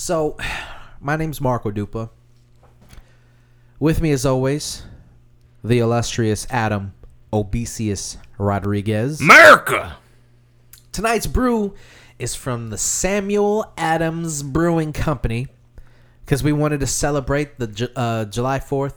[0.00, 0.36] So,
[1.00, 2.10] my name's Marco Dupa.
[3.80, 4.84] With me, as always,
[5.64, 6.94] the illustrious Adam
[7.32, 9.20] Obesius Rodriguez.
[9.20, 9.96] America.
[10.92, 11.74] Tonight's brew
[12.16, 15.48] is from the Samuel Adams Brewing Company
[16.24, 18.94] because we wanted to celebrate the Ju- uh, July 4th.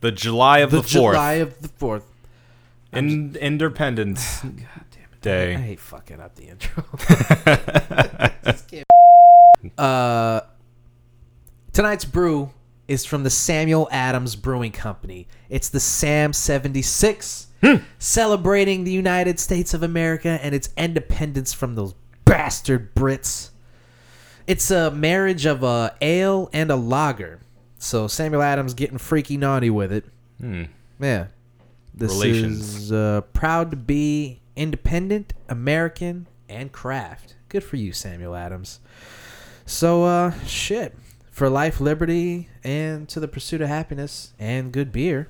[0.00, 2.04] The July of The, the, fourth, July of the 4th.
[2.94, 4.48] In- Independence I
[5.20, 5.54] Day.
[5.54, 6.82] I hate fucking up the intro.
[9.76, 10.40] Uh,
[11.72, 12.50] tonight's brew
[12.88, 15.28] is from the Samuel Adams Brewing Company.
[15.48, 17.46] It's the Sam 76,
[17.98, 23.50] celebrating the United States of America and its independence from those bastard Brits.
[24.46, 27.40] It's a marriage of a ale and a lager.
[27.78, 30.04] So Samuel Adams getting freaky naughty with it.
[30.40, 30.64] Hmm.
[31.00, 31.26] Yeah.
[31.94, 32.76] This Relations.
[32.76, 37.36] is uh, proud to be independent, American, and craft.
[37.48, 38.80] Good for you, Samuel Adams.
[39.70, 40.96] So, uh, shit.
[41.30, 45.28] For life, liberty, and to the pursuit of happiness and good beer.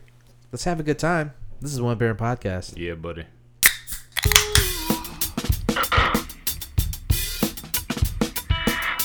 [0.51, 1.34] Let's have a good time.
[1.61, 2.79] This is One Beer and Podcast.
[2.79, 3.27] Yeah, buddy.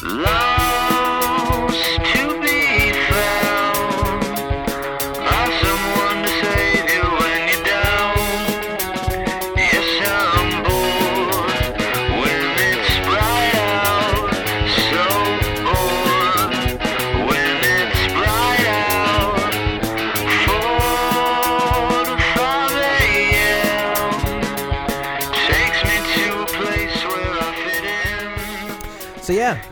[0.01, 0.54] Lost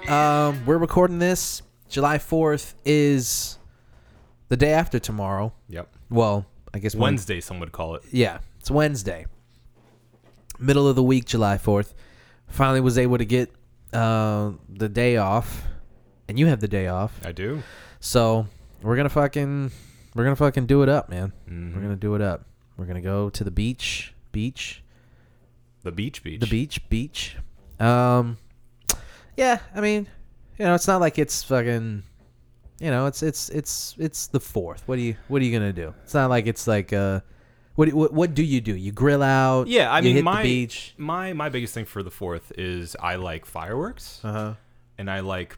[0.06, 1.62] yeah, um, we're recording this.
[1.89, 3.58] July 4th is
[4.50, 5.53] the day after tomorrow.
[5.70, 5.95] Yep.
[6.09, 8.03] Well, I guess when- Wednesday, some would call it.
[8.12, 9.25] Yeah, it's Wednesday.
[10.59, 11.94] Middle of the week, July 4th.
[12.48, 13.52] Finally was able to get
[13.94, 15.64] uh, the day off.
[16.28, 17.20] And you have the day off.
[17.25, 17.62] I do.
[18.00, 18.47] So
[18.81, 19.72] we're gonna fucking
[20.16, 21.34] we're gonna fucking do it up, man.
[21.47, 22.45] We're gonna do it up.
[22.78, 24.13] We're gonna go to the beach.
[24.31, 24.81] Beach.
[25.84, 26.40] The beach, beach.
[26.40, 27.35] The beach, beach.
[27.79, 28.38] Um
[29.38, 30.08] Yeah, I mean,
[30.58, 32.04] you know, it's not like it's fucking
[32.80, 34.84] you know, it's it's it's it's the fourth.
[34.88, 35.94] What are you what are you gonna do?
[36.04, 37.22] It's not like it's like uh
[37.76, 38.76] what do- what what do you do?
[38.76, 39.68] You grill out?
[39.68, 40.94] Yeah, I mean, my beach.
[40.98, 44.54] my my biggest thing for the fourth is I like fireworks Uh-huh.
[44.98, 45.58] and I like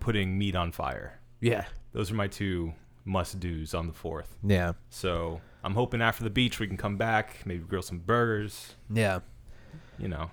[0.00, 1.20] putting meat on fire.
[1.40, 1.64] Yeah.
[1.92, 2.74] Those are my two
[3.06, 4.36] must dos on the fourth.
[4.42, 4.72] Yeah.
[4.90, 8.74] So I'm hoping after the beach we can come back, maybe grill some burgers.
[8.90, 9.20] Yeah.
[9.98, 10.30] You know,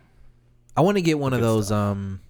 [0.76, 1.78] I want to get one of those stuff.
[1.98, 2.22] um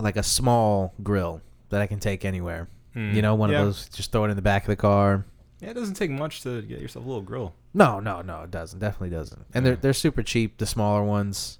[0.00, 2.68] like a small grill that I can take anywhere.
[2.96, 3.60] Mm, You know, one yeah.
[3.60, 5.24] of those just throw it in the back of the car.
[5.60, 7.54] Yeah, it doesn't take much to get yourself a little grill.
[7.74, 8.78] No, no, no, it doesn't.
[8.78, 9.44] Definitely doesn't.
[9.54, 11.58] And they're they're super cheap, the smaller ones.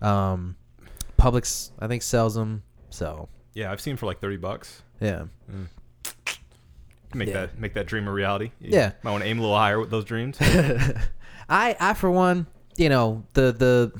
[0.00, 0.56] Um
[1.18, 2.62] Publix I think sells them.
[2.90, 4.82] So, Yeah, I've seen for like thirty bucks.
[5.00, 5.24] yeah.
[7.12, 7.34] Make Yeah.
[7.46, 8.50] that make that dream a reality.
[8.60, 8.92] You Yeah.
[9.02, 10.38] might want to aim a little higher with those dreams.
[11.48, 12.46] I I for one,
[12.76, 13.92] you know, the the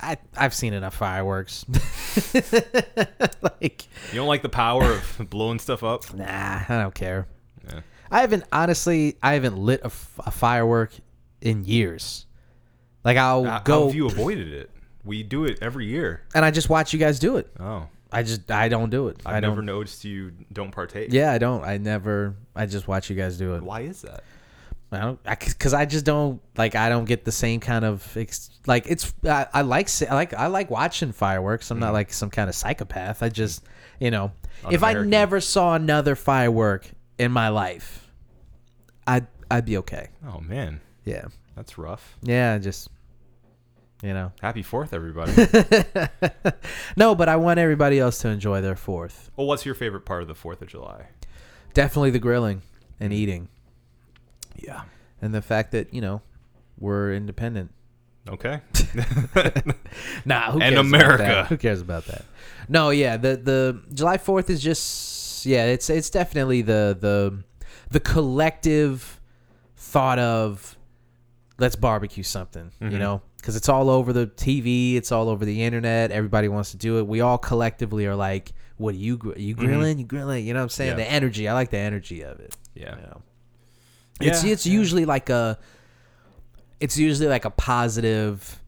[0.00, 1.64] I I've seen enough fireworks.
[3.42, 6.12] like you don't like the power of blowing stuff up.
[6.14, 7.26] Nah, I don't care.
[7.68, 7.80] Yeah.
[8.10, 9.16] I haven't honestly.
[9.22, 10.92] I haven't lit a, f- a firework
[11.40, 12.26] in years.
[13.04, 14.70] Like I'll go how have you avoided it?
[15.04, 16.22] We do it every year.
[16.34, 17.48] and I just watch you guys do it.
[17.60, 19.20] Oh, I just I don't do it.
[19.24, 21.12] I've I never noticed you don't partake.
[21.12, 21.64] Yeah, I don't.
[21.64, 22.34] I never.
[22.54, 23.62] I just watch you guys do it.
[23.62, 24.24] Why is that?
[24.96, 25.22] I don't.
[25.24, 26.74] Because I, just don't like.
[26.74, 28.86] I don't get the same kind of ex, like.
[28.86, 29.14] It's.
[29.24, 29.88] I, I like.
[30.02, 30.34] I like.
[30.34, 31.70] I like watching fireworks.
[31.70, 31.94] I'm not mm-hmm.
[31.94, 33.22] like some kind of psychopath.
[33.22, 33.62] I just.
[33.98, 34.32] You know,
[34.70, 38.10] if I never saw another firework in my life,
[39.06, 40.08] I'd I'd be okay.
[40.26, 41.26] Oh man, Yeah.
[41.54, 42.16] that's rough.
[42.22, 42.88] Yeah, just
[44.02, 44.32] you know.
[44.42, 45.32] Happy Fourth, everybody.
[46.96, 49.30] no, but I want everybody else to enjoy their fourth.
[49.36, 51.06] well, what's your favorite part of the Fourth of July?
[51.74, 52.62] Definitely the grilling
[53.00, 53.16] and mm.
[53.16, 53.48] eating,
[54.58, 54.82] Yeah.
[55.22, 56.22] and the fact that you know
[56.78, 57.70] we're independent.
[58.28, 58.60] Okay.
[60.24, 61.14] Nah, who And cares America.
[61.14, 61.46] About that?
[61.46, 62.24] Who cares about that?
[62.68, 67.42] No, yeah, the the July Fourth is just yeah, it's it's definitely the the
[67.90, 69.20] the collective
[69.76, 70.76] thought of
[71.58, 72.98] let's barbecue something, you Mhm.
[72.98, 76.10] know, because it's all over the TV, it's all over the internet.
[76.10, 77.06] Everybody wants to do it.
[77.06, 79.98] We all collectively are like, what are you gr- you grilling?
[79.98, 80.44] You grilling?
[80.46, 80.90] You know what I'm saying?
[80.92, 80.98] Mm-hmm.
[81.00, 81.04] Yeah.
[81.06, 81.48] The energy.
[81.48, 82.54] I like the energy of it.
[82.74, 82.96] yeah.
[82.96, 83.22] You know?
[84.20, 84.72] It's Yeah, it's yeah.
[84.72, 85.58] usually like a
[86.80, 88.60] it's usually like a positive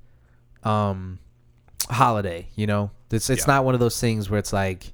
[0.65, 1.19] um
[1.91, 2.91] holiday, you know?
[3.11, 3.55] It's it's Yeah.
[3.55, 4.93] not one of those things where it's like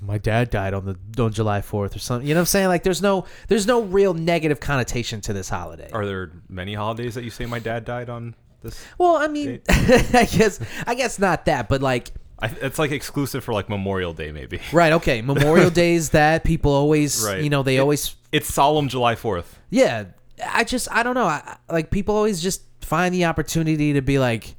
[0.00, 2.26] my dad died on the on July 4th or something.
[2.26, 2.68] You know what I'm saying?
[2.68, 5.88] Like there's no there's no real negative connotation to this holiday.
[5.92, 8.84] Are there many holidays that you say my dad died on this?
[8.98, 13.42] Well, I mean, I guess I guess not that, but like I, it's like exclusive
[13.44, 14.60] for like Memorial Day, maybe.
[14.72, 14.92] Right.
[14.92, 15.22] Okay.
[15.32, 17.42] Memorial Day is that people always, Right.
[17.42, 19.58] you know, they It- always, It's solemn July Fourth.
[19.70, 20.04] yeah.
[20.46, 21.24] I just, I don't know.
[21.24, 24.54] I- like people always just find the opportunity to be like,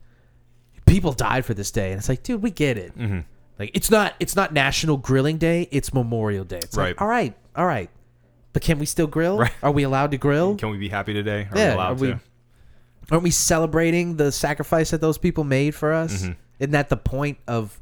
[0.88, 2.98] people died for this day, and it's like, dude, we get it.
[2.98, 3.20] Mm-hmm.
[3.60, 5.68] Like it's not, it's not National Grilling Day.
[5.72, 6.58] It's Memorial Day.
[6.58, 6.90] It's Right.
[6.90, 7.90] like, all right, all right,
[8.54, 9.38] but can we still grill?
[9.38, 9.52] Right.
[9.62, 10.56] Are we allowed to grill?
[10.56, 11.48] Can we be happy today?
[11.52, 12.20] Are Yeah, we allowed are we- to?
[13.12, 16.24] Aren't we celebrating the sacrifice that those people made for us?
[16.24, 16.32] Mm-hmm.
[16.60, 17.80] Isn't that the point of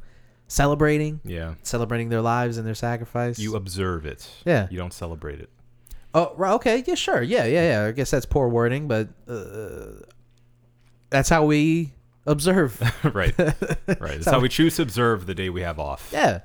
[0.48, 1.20] celebrating?
[1.24, 1.54] Yeah.
[1.62, 3.38] Celebrating their lives and their sacrifice.
[3.38, 4.28] You observe it.
[4.44, 4.68] Yeah.
[4.70, 5.48] You don't celebrate it.
[6.16, 7.86] Oh, right, okay, yeah, sure, yeah, yeah, yeah.
[7.88, 10.06] I guess that's poor wording, but uh,
[11.10, 11.92] that's how we
[12.26, 12.80] observe.
[13.14, 13.34] right.
[14.00, 14.16] Right.
[14.16, 16.08] It's how we choose to observe the day we have off.
[16.12, 16.40] yeah.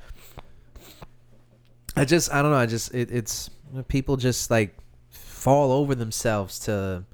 [1.96, 2.58] I just, I don't know.
[2.58, 3.50] I just, it, it's
[3.88, 4.76] people just like
[5.10, 7.06] fall over themselves to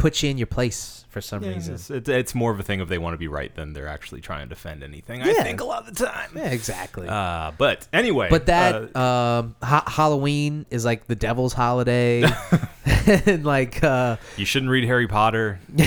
[0.00, 1.74] put you in your place for some Yeah, reason.
[1.74, 3.86] it's, it's, it's more of a thing of they want to be right than they're
[3.88, 5.22] actually trying to defend anything.
[5.22, 6.30] I think a lot of the time.
[6.34, 7.06] Yeah, exactly.
[7.08, 8.28] Uh, but anyway.
[8.30, 12.24] But that uh, um, ha- Halloween is like the devil's holiday,
[13.06, 15.60] and like uh, you shouldn't read Harry Potter.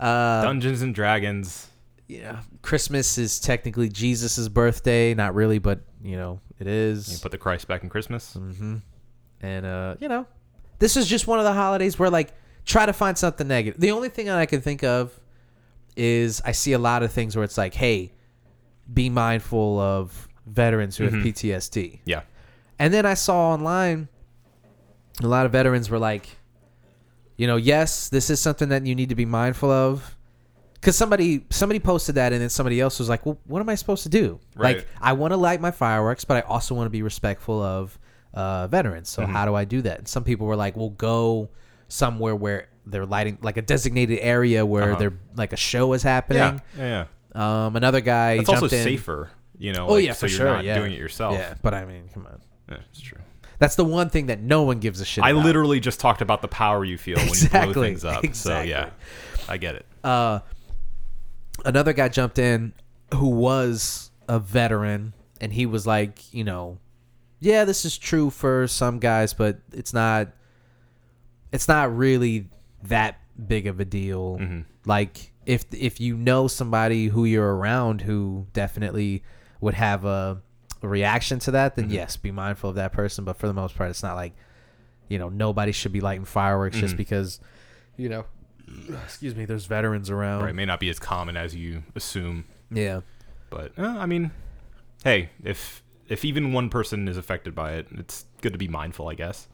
[0.00, 1.68] uh, Dungeons and Dragons.
[2.08, 5.14] yeah, Christmas is technically Jesus's birthday.
[5.14, 7.12] Not really, but you know it is.
[7.12, 8.36] You put the Christ back in Christmas.
[8.38, 8.76] Mm-hmm.
[9.42, 10.26] And uh, you know,
[10.78, 12.32] this is just one of the holidays where like
[12.66, 13.80] try to find something negative.
[13.80, 15.18] The only thing that I can think of
[15.96, 18.12] is I see a lot of things where it's like, hey,
[18.92, 22.00] be mindful of veterans who have PTSD.
[22.04, 22.22] Yeah.
[22.78, 24.08] And then I saw online
[25.22, 26.28] a lot of veterans were like,
[27.36, 30.14] you know, yes, this is something that you need to be mindful of.
[30.82, 33.74] Cause somebody somebody posted that and then somebody else was like, Well, what am I
[33.74, 34.38] supposed to do?
[34.54, 34.76] Right.
[34.76, 37.98] Like I want to light my fireworks, but I also want to be respectful of
[38.34, 39.08] uh, veterans.
[39.08, 39.98] So how do I do that?
[39.98, 41.48] And some people were like, Well, go
[41.88, 44.98] somewhere where they're lighting like a designated area where Uh-huh.
[44.98, 46.60] they're like a show is happening.
[46.78, 47.06] Yeah.
[47.34, 47.64] yeah.
[47.66, 49.86] Um another guy It's also in- safer, you know.
[49.88, 50.46] Oh like, yeah, so for you're sure.
[50.46, 50.78] not yeah.
[50.78, 51.34] doing it yourself.
[51.38, 52.40] Yeah, but I mean, come on.
[52.70, 53.18] Yeah, it's true.
[53.58, 55.44] That's the one thing that no one gives a shit I about.
[55.44, 58.22] literally just talked about the power you feel when you blow things up.
[58.24, 58.32] exactly.
[58.34, 58.90] So yeah,
[59.48, 59.86] I get it.
[60.04, 60.40] uh,
[61.64, 62.72] another guy jumped in
[63.14, 66.78] who was a veteran, and he was like, you know,
[67.40, 70.28] yeah, this is true for some guys, but it's not.
[71.56, 72.48] It's not really
[72.84, 73.18] that
[73.48, 74.38] big of a deal.
[74.38, 74.60] Mm-hmm.
[74.84, 79.22] Like if if you know somebody who you're around who definitely
[79.60, 80.40] would have a,
[80.82, 81.94] a reaction to that, then Mm-hmm.
[81.94, 83.24] yes, be mindful of that person.
[83.24, 84.34] But for the most part, it's not like
[85.08, 86.86] you know nobody should be lighting fireworks Mm-hmm.
[86.86, 87.40] just because
[87.96, 88.24] you know.
[89.04, 89.44] Excuse me.
[89.44, 90.42] There's veterans around.
[90.42, 93.00] Right, it may not be as common as you assume, Yeah.
[93.48, 94.32] but uh, I mean,
[95.04, 99.08] hey, if if even one person is affected by it, it's good to be mindful,
[99.08, 99.46] I guess.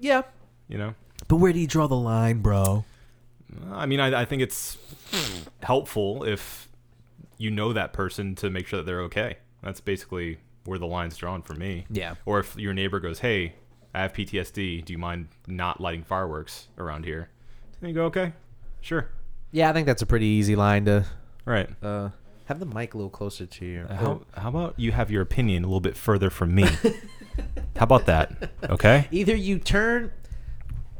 [0.00, 0.22] Yeah.
[0.68, 0.94] You know,
[1.26, 2.84] But where do you draw the line, bro?
[3.72, 4.78] I mean, I, I think it's
[5.62, 6.68] helpful if
[7.38, 9.38] you know that person to make sure that they're okay.
[9.62, 11.86] That's basically where the line's drawn for me.
[11.90, 12.14] Yeah.
[12.26, 13.54] Or if your neighbor goes, "Hey,
[13.94, 14.84] I have PTSD.
[14.84, 17.30] Do you mind not lighting fireworks around here?"
[17.80, 18.32] Then you go, "Okay,
[18.80, 19.08] sure."
[19.50, 21.04] Yeah, I think that's a pretty easy line to
[21.44, 21.70] Right.
[21.82, 22.10] uh
[22.44, 23.86] have the mic a little closer to you.
[23.90, 26.62] How, how about you have your opinion a little bit further from me?
[27.76, 28.50] how about that?
[28.64, 29.06] Okay.
[29.10, 30.10] Either you turn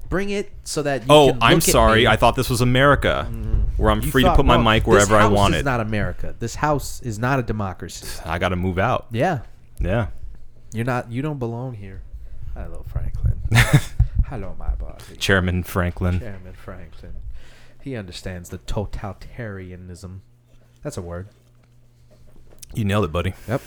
[0.09, 2.01] bring it so that you Oh, can I'm look at sorry.
[2.01, 2.07] me.
[2.07, 3.25] I thought this was America,
[3.77, 5.55] where I'm You free to thought- put my no, mic this wherever I house want
[5.55, 5.65] is it.
[5.65, 6.35] not America.
[6.39, 8.07] This house is not a democracy.
[8.25, 9.07] I got to move out.
[9.11, 9.41] Yeah.
[9.81, 10.09] Yeah.
[10.73, 12.03] You're not you don't belong here.
[12.55, 13.41] Hello, Franklin.
[14.27, 15.17] Hello, my body.
[15.19, 16.19] Chairman Franklin.
[16.21, 17.15] Chairman Franklin.
[17.83, 20.21] He understands the totalitarianism.
[20.83, 21.29] That's a word.
[22.75, 23.33] You nailed it, buddy.
[23.49, 23.63] Yep.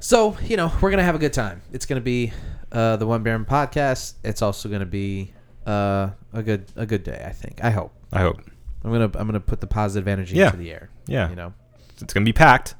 [0.00, 1.62] So you know we're gonna have a good time.
[1.72, 2.32] It's gonna be
[2.72, 4.14] uh, the One Baron podcast.
[4.24, 5.32] It's also gonna be
[5.68, 7.22] uh, a good a good day.
[7.26, 7.62] I think.
[7.62, 7.92] I hope.
[8.12, 8.40] I hope.
[8.84, 10.46] I'm gonna I'm gonna put the positive energy Yeah.
[10.46, 10.90] into the air.
[11.06, 11.28] Yeah.
[11.30, 11.52] You know.
[12.00, 12.74] It's going to be packed.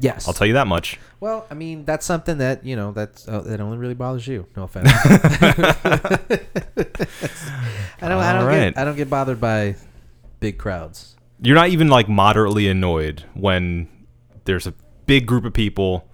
[0.00, 0.28] Yes.
[0.28, 0.98] I'll tell you that much.
[1.18, 4.46] Well, I mean that's something that you know that's uh, that only really bothers you.
[4.56, 4.88] No offense.
[8.02, 8.18] I don't.
[8.18, 8.74] I don't Alright.
[8.74, 8.78] get.
[8.78, 9.76] I don't get bothered by
[10.40, 11.16] big crowds.
[11.42, 13.88] You're not even like moderately annoyed when
[14.44, 14.74] there's a
[15.06, 16.06] big group of people.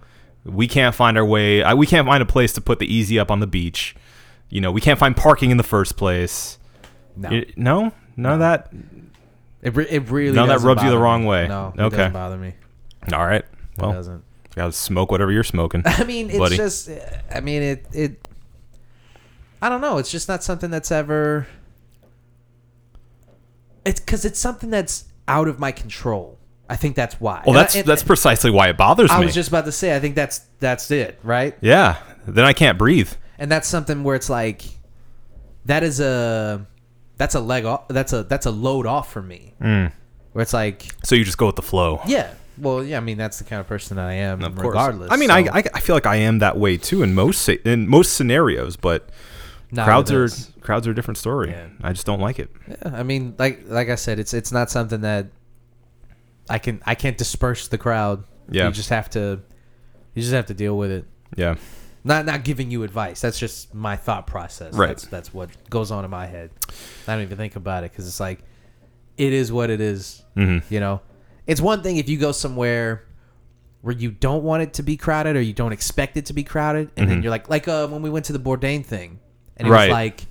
[0.45, 1.61] We can't find our way.
[1.63, 3.95] I, we can't find a place to put the EZ-Up on the beach.
[4.49, 6.57] You know, we can't find parking in the first place.
[7.15, 7.29] No.
[7.29, 8.71] You- no, none of that.
[9.61, 10.35] It, re- it really.
[10.35, 11.27] No, that rubs you the wrong me.
[11.27, 11.47] way.
[11.47, 11.73] No.
[11.75, 11.97] It Okay.
[11.97, 12.53] doesn't bother me.
[13.11, 13.41] All right.
[13.41, 14.23] It Well, doesn't.
[14.55, 15.81] gotta smoke whatever you're smoking.
[15.85, 16.57] I mean, it's buddy.
[16.57, 16.89] just.
[17.33, 17.87] I mean, it.
[17.93, 18.27] It.
[19.61, 19.97] I don't know.
[19.97, 21.47] It's just not something that's ever.
[23.85, 26.37] It's because it's something that's out of my control.
[26.69, 27.41] I think that's why.
[27.45, 29.23] Well, And I- that's and- that's precisely why it bothers I me.
[29.23, 29.95] I was just about to say.
[29.95, 31.57] I think that's that's it, right?
[31.61, 31.97] yeah.
[32.27, 33.11] Then I can't breathe.
[33.39, 34.63] And that's something where it's like,
[35.65, 36.65] that is a,
[37.17, 37.87] that's a leg off.
[37.87, 39.53] That's a that's a load off for me.
[39.61, 39.91] Mm.
[40.33, 42.01] Where it's like, So you just go with the flow.
[42.07, 44.67] yeah, Well, yeah, I mean that's the kind of person that I am, Of course.
[44.67, 45.11] regardless.
[45.11, 47.47] I mean, so- I, I I feel like I am that way too in most
[47.49, 49.09] in most scenarios, but
[49.71, 50.29] Not crowds are
[50.61, 51.49] crowds are a different story.
[51.51, 51.67] Yeah.
[51.81, 52.49] I just don't like it.
[52.67, 55.27] Yeah, I mean, like like I said, it's it's not something that
[56.49, 58.23] I can I can't disperse the crowd.
[58.49, 58.67] Yeah.
[58.67, 59.41] you just have to
[60.13, 61.05] you just have to deal with it.
[61.35, 61.55] Yeah.
[62.07, 63.21] Not not giving you advice.
[63.21, 64.73] That's just my thought process.
[64.73, 64.87] Right.
[64.87, 66.51] That's that's what goes on in my head.
[67.07, 68.39] I don't even think about it because it's like
[69.17, 70.23] it is what it is.
[70.35, 70.63] Mhm.
[70.71, 71.01] You know,
[71.45, 73.03] it's one thing if you go somewhere
[73.81, 76.43] where you don't want it to be crowded or you don't expect it to be
[76.43, 79.19] crowded, and then you're like like uh, when we went to the Bourdain thing,
[79.57, 79.71] and it Mm-hmm.
[79.71, 79.87] Right.
[79.89, 80.25] was like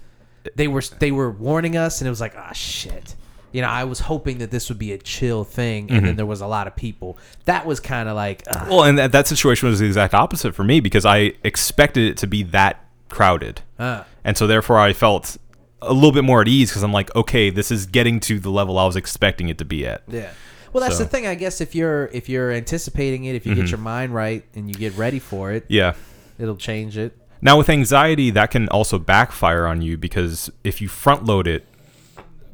[0.54, 3.14] they were they were warning us, and it was like ah shit.
[3.56, 6.06] You know, I was hoping that this would be a chill thing, and Mm-hmm.
[6.06, 7.16] then there was a lot of people.
[7.46, 8.66] That was kind of like, ah.
[8.68, 12.16] Well, and that, that situation was the exact opposite for me because I expected it
[12.18, 13.62] to be that crowded.
[13.78, 14.04] Ah.
[14.24, 15.38] And so therefore I felt
[15.80, 18.50] a little bit more at ease because I'm like, okay, this is getting to the
[18.50, 20.02] level I was expecting it to be at.
[20.08, 20.30] Yeah.
[20.72, 21.60] Well, that's So- the thing, I guess.
[21.62, 23.60] If you're if you're anticipating it, if you Mm-hmm.
[23.62, 25.94] get your mind right and you get ready for it, Yeah.
[26.38, 27.16] it'll change it.
[27.40, 31.64] Now with anxiety, that can also backfire on you because if you front load it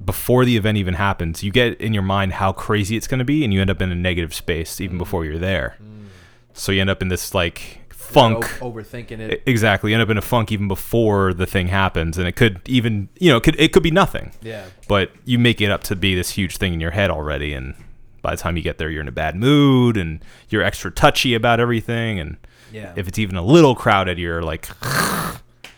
[0.04, 3.25] before the event even happens, you get in your mind how crazy it's going to
[3.25, 5.00] be, and you end up in a negative space even mm.
[5.00, 5.76] before you're there.
[5.82, 6.06] Mm.
[6.54, 8.62] So you end up in this like funk.
[8.62, 9.42] O- overthinking it.
[9.47, 12.61] Exactly, you end up in a funk even before the thing happens, and it could
[12.66, 14.32] even you know it could it could be nothing.
[14.42, 14.66] Yeah.
[14.88, 17.75] But you make it up to be this huge thing in your head already, and
[18.21, 21.35] by the time you get there, you're in a bad mood, and you're extra touchy
[21.35, 22.37] about everything, and
[22.71, 22.92] Yeah.
[22.97, 24.68] if it's even a little crowded, you're like,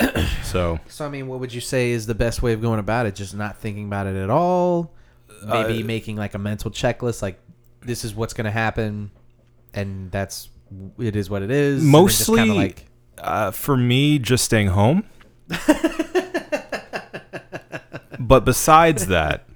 [0.43, 3.07] so So I mean, what would you say is the best way of going about
[3.07, 3.15] it?
[3.15, 4.93] Just not thinking about it at all.
[5.47, 7.39] Maybe Uh, making like a mental checklist, like
[7.83, 9.11] this is what's going to happen,
[9.75, 10.49] and that's
[10.99, 11.83] it is what it is.
[11.85, 12.85] and then just mostly kinda like
[13.19, 15.05] uh, for me, just staying home.
[18.19, 19.47] but besides that,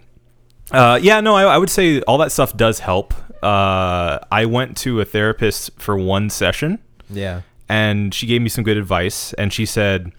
[0.71, 3.14] uh, yeah, no, I, I would say all that stuff does help.
[3.42, 6.78] Uh, I went to a therapist for one session.
[7.09, 10.12] yeah, and she gave me some good advice and she said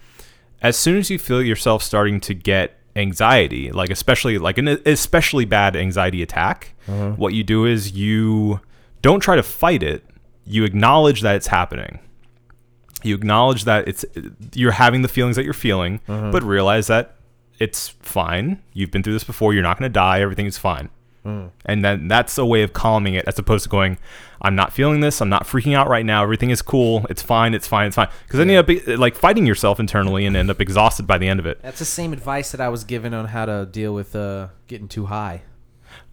[0.62, 5.44] as soon as you feel yourself starting to get anxiety like especially like an especially
[5.44, 7.14] bad anxiety attack mm-hmm.
[7.20, 8.60] what you do is you
[9.02, 10.04] don't try to fight it.
[10.44, 12.00] You acknowledge that it's happening.
[13.02, 14.04] You acknowledge that it's
[14.54, 16.30] you're having the feelings that you're feeling mm-hmm.
[16.30, 17.16] but realize that
[17.58, 18.62] it's fine.
[18.72, 19.54] You've been through this before.
[19.54, 20.20] You're not going to die.
[20.20, 20.90] Everything is fine
[21.24, 23.98] and then that's a way of calming it as opposed to going
[24.40, 27.52] i'm not feeling this i'm not freaking out right now everything is cool it's fine
[27.52, 28.08] it's fine it's fine.
[28.24, 31.28] Because then you end up like fighting yourself internally and end up exhausted by the
[31.28, 31.60] end of it.
[31.62, 34.88] That's the same advice that I was given on how to deal with uh, getting
[34.88, 35.42] too high.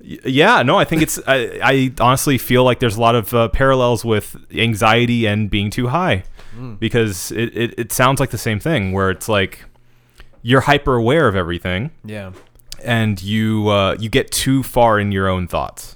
[0.01, 3.49] Yeah no i think it's i, I honestly feel like there's a lot of uh,
[3.49, 6.23] parallels with anxiety and being too high.
[6.79, 9.65] Because it, it, it sounds like the same thing where it's like
[10.41, 12.31] you're hyper aware of everything Yeah,
[12.83, 15.95] and you uh, you get too far in your own thoughts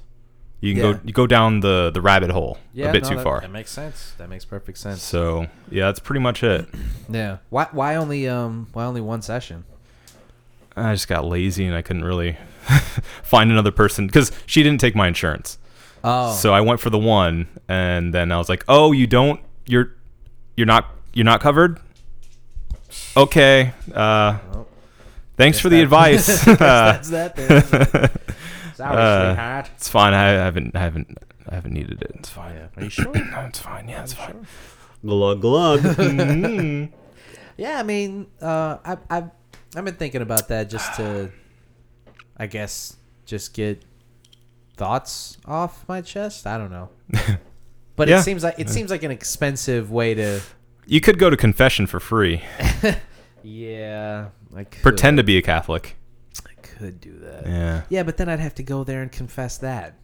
[0.62, 0.94] you can Yeah.
[0.94, 3.42] go you go down the the rabbit hole yeah, a bit no, too that, far
[3.42, 4.14] That makes sense.
[4.18, 5.02] That makes perfect sense.
[5.02, 6.68] So yeah, that's pretty much it.
[7.10, 7.38] Yeah.
[7.50, 9.66] Why why only um why only one session?
[10.78, 12.38] I just got lazy and I couldn't really
[13.24, 15.58] find another person because she didn't take my insurance.
[16.04, 16.34] Oh.
[16.34, 19.40] So I went for the one, and then I was like, "Oh, you don't?
[19.66, 19.94] You're
[20.56, 21.80] you're not you're not covered?
[23.18, 23.74] Okay.
[23.94, 24.38] Uh,
[25.42, 26.46] thanks for the that- advice.
[26.46, 27.62] that's that then.
[28.76, 29.70] Sorry, Uh, sweetheart.
[29.76, 30.14] it's fine.
[30.14, 31.18] I haven't I haven't
[31.50, 32.12] I haven't needed it.
[32.16, 32.56] It's fine.
[32.56, 32.68] Yeah.
[32.78, 33.12] Are you sure?
[33.32, 33.88] No, it's fine.
[33.90, 34.48] Yeah, it's fine.
[35.06, 35.84] Glug glug.
[37.58, 39.30] yeah, I mean, uh, I, I've
[39.76, 41.32] I've been thinking about that just to,
[42.38, 42.96] I guess,
[43.26, 43.84] just get
[44.78, 46.46] thoughts off my chest.
[46.48, 46.90] I don't know,
[47.96, 48.20] but Yeah.
[48.20, 50.42] it seems like it seems like an expensive way to.
[50.86, 52.42] You could go to confession for free.
[53.44, 55.96] Yeah, I could, Pretend to be a Catholic.
[56.46, 57.46] I could do that.
[57.46, 57.82] Yeah.
[57.90, 59.96] Yeah, but then I'd have to go there and confess that.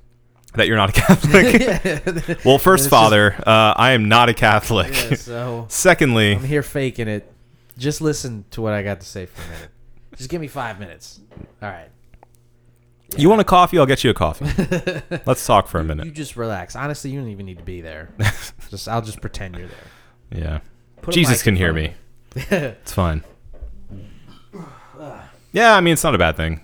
[0.54, 1.62] That you're not a Catholic.
[1.62, 4.94] yeah, Well, first, just- Father, uh, I am not a Catholic.
[5.18, 7.32] so Secondly, I'm here faking it.
[7.78, 9.70] Just listen to what I got to say for a minute.
[10.16, 11.20] Just give me five minutes.
[11.62, 11.90] All right.
[13.18, 13.78] you want a coffee?
[13.78, 14.46] I'll get you a coffee.
[15.28, 16.06] Let's talk for a minute.
[16.06, 16.16] You minute.
[16.18, 16.76] just relax.
[16.76, 18.10] Honestly, you don't even need to be there.
[18.72, 20.42] just I'll just pretend you're there.
[20.42, 20.60] Yeah.
[21.02, 21.96] Put a Jesus mic can in hear front
[22.36, 22.42] me.
[22.42, 22.58] of me.
[22.82, 23.24] It's fine.
[25.54, 26.62] Yeah, I mean, it's not a bad thing,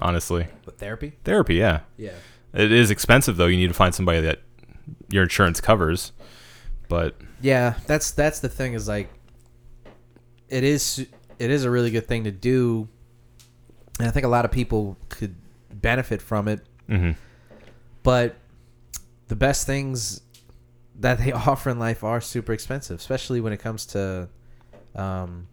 [0.00, 0.46] honestly.
[0.66, 1.12] With therapy?
[1.24, 1.80] Therapy, yeah.
[1.96, 2.12] Yeah.
[2.52, 3.46] It is expensive, though.
[3.46, 4.40] You need to find somebody that
[5.08, 6.12] your insurance covers.
[6.88, 9.08] But Yeah, that's that's the thing is like
[10.48, 11.06] it is
[11.38, 12.88] it is a really good thing to do.
[13.98, 15.34] And I think a lot of people could
[15.72, 16.60] benefit from it.
[16.88, 17.16] mhm.
[18.02, 18.36] But
[19.28, 20.20] the best things
[21.00, 24.28] that they offer in life are super expensive, especially when it comes to
[24.94, 25.48] um,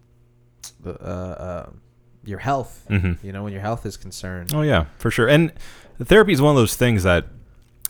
[0.86, 1.70] uh, uh,
[2.24, 2.84] your health.
[2.90, 3.18] Mhm.
[3.22, 4.52] You know, when your health is concerned.
[4.54, 5.28] Oh yeah, for sure.
[5.28, 5.52] And
[6.02, 7.26] therapy is one of those things that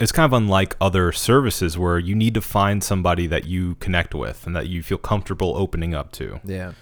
[0.00, 4.14] it's kind of unlike other services where you need to find somebody that you connect
[4.14, 6.40] with and that you feel comfortable opening up to.
[6.44, 6.72] Yeah.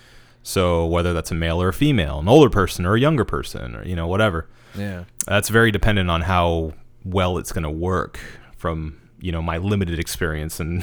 [0.42, 3.74] So whether that's a male or a female, an older person or a younger person,
[3.76, 5.04] or you know whatever, Yeah.
[5.26, 6.72] that's very dependent on how
[7.04, 8.18] well it's going to work.
[8.56, 10.82] From you know my limited experience and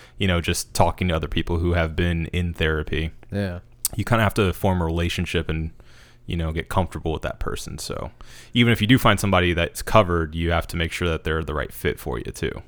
[0.18, 3.60] you know just talking to other people who have been in therapy, Yeah.
[3.96, 5.70] you kind of have to form a relationship and
[6.28, 7.78] you know get comfortable with that person.
[7.78, 8.12] So
[8.54, 11.42] even if you do find somebody that's covered, you have to make sure that they're
[11.42, 12.62] the right fit for you too.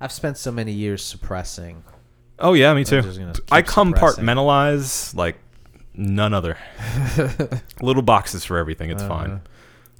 [0.00, 1.82] I've spent so many years suppressing.
[2.38, 3.00] Oh yeah, me too.
[3.00, 5.38] just gonna keep I compartmentalize like
[5.94, 6.58] none other.
[7.80, 8.90] Little boxes for everything.
[8.90, 9.40] It's Uh, fine.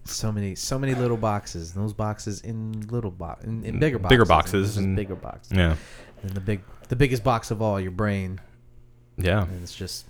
[0.04, 1.75] So many, so many little boxes.
[1.75, 4.11] And those boxes in little box, in, in bigger boxes.
[4.14, 5.56] Bigger boxes just and- bigger boxes.
[5.56, 5.75] Yeah,
[6.23, 8.40] And the big, the biggest box of all, your brain,
[9.16, 9.42] yeah.
[9.42, 10.06] and it's just,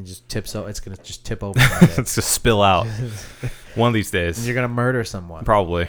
[0.00, 0.54] it just tips.
[0.56, 1.58] o- It's gonna just tip over.
[1.98, 2.86] It's just spill out
[3.74, 4.46] one of these and days.
[4.46, 5.44] you're gonna murder someone.
[5.44, 5.88] Probably.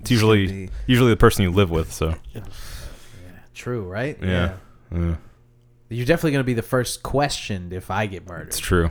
[0.00, 1.92] It's usually be- usually the person you live with.
[1.92, 2.42] So Yeah,
[3.54, 4.16] True, right?
[4.22, 4.56] yeah,
[4.92, 5.16] Yeah.
[5.88, 8.48] You're definitely gonna be the first questioned if I get murdered.
[8.48, 8.90] it's true.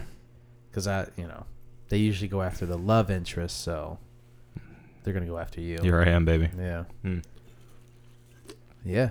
[0.70, 1.46] because I, you know,
[1.88, 3.98] they usually go after the love interest, so
[5.04, 5.80] they're gonna go after you.
[5.82, 6.50] Here I am, baby.
[6.58, 6.84] Yeah.
[7.04, 7.24] Mm.
[8.86, 9.10] Yeah.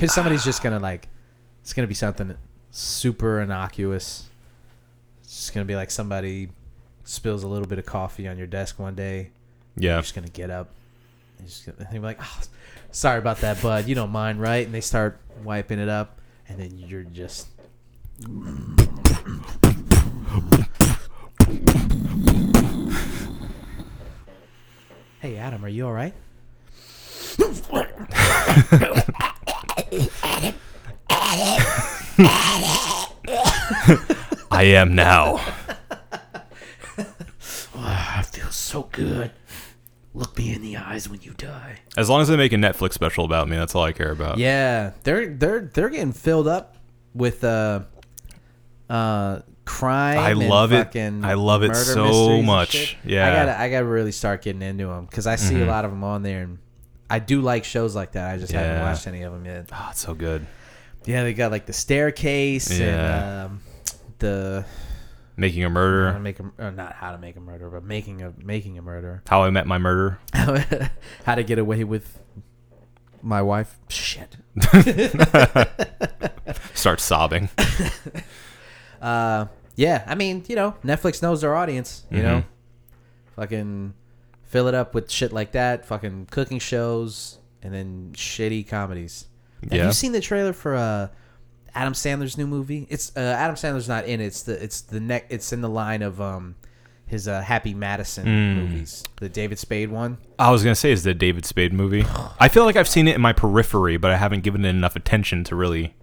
[0.00, 1.08] If somebody's just gonna like,
[1.62, 2.36] it's gonna be something
[2.70, 4.28] super innocuous.
[5.22, 6.50] It's just gonna be like somebody
[7.04, 9.30] spills a little bit of coffee on your desk one day.
[9.76, 10.68] Yeah, You're just gonna get up.
[11.38, 12.40] You're just gonna, they're like, oh,
[12.90, 13.86] sorry about that, bud.
[13.86, 14.64] You don't mind, right?
[14.64, 17.46] And they start wiping it up, and then you're just.
[25.20, 26.14] Hey Adam, are you all right?
[34.50, 35.36] I am now.
[37.76, 39.30] I feel so good.
[40.14, 41.78] Look me in the eyes when you die.
[41.96, 44.38] As long as they make a Netflix special about me, that's all I care about.
[44.38, 46.76] Yeah, they're they're they're getting filled up
[47.14, 47.82] with uh
[48.90, 50.18] uh crime.
[50.18, 50.84] I and love it.
[50.86, 52.96] fucking I love it murder so much.
[53.04, 53.28] Yeah.
[53.28, 53.32] Mm-hmm.
[53.32, 55.92] I gotta I gotta really start getting into them because I see a lot of
[55.92, 56.58] them on there, and
[57.08, 58.34] I do like shows like that.
[58.34, 58.90] I just haven't Yeah.
[58.90, 59.68] watched any of them yet.
[59.72, 60.46] Oh, it's so good.
[61.08, 62.86] Yeah, they got like the staircase Yeah.
[63.42, 63.60] and um,
[64.18, 64.64] the
[65.36, 66.18] Making a how to murder.
[66.18, 69.22] make a or not how to make a murder, but making a making a murder.
[69.28, 70.18] How I met my murderer.
[71.24, 72.18] how to get away with
[73.22, 73.78] my wife.
[73.88, 74.36] Shit.
[76.74, 77.48] Start sobbing.
[79.00, 82.04] Uh, yeah, I mean, you know, Netflix knows their audience.
[82.10, 83.40] You know, Mm-hmm.
[83.40, 83.94] fucking
[84.42, 85.86] fill it up with shit like that.
[85.86, 89.27] Fucking cooking shows and then shitty comedies.
[89.64, 89.86] Have Yeah.
[89.86, 91.08] you seen the trailer for uh,
[91.74, 92.86] Adam Sandler's new movie?
[92.90, 94.26] It's uh, Adam Sandler's not in it.
[94.26, 95.26] It's the it's the neck.
[95.30, 96.54] It's in the line of um
[97.06, 98.56] his uh, Happy Madison Mm.
[98.56, 100.18] movies, the David Spade one.
[100.38, 102.04] I was gonna say is the David Spade movie.
[102.38, 104.94] I feel like I've seen it in my periphery, but I haven't given it enough
[104.94, 105.94] attention to really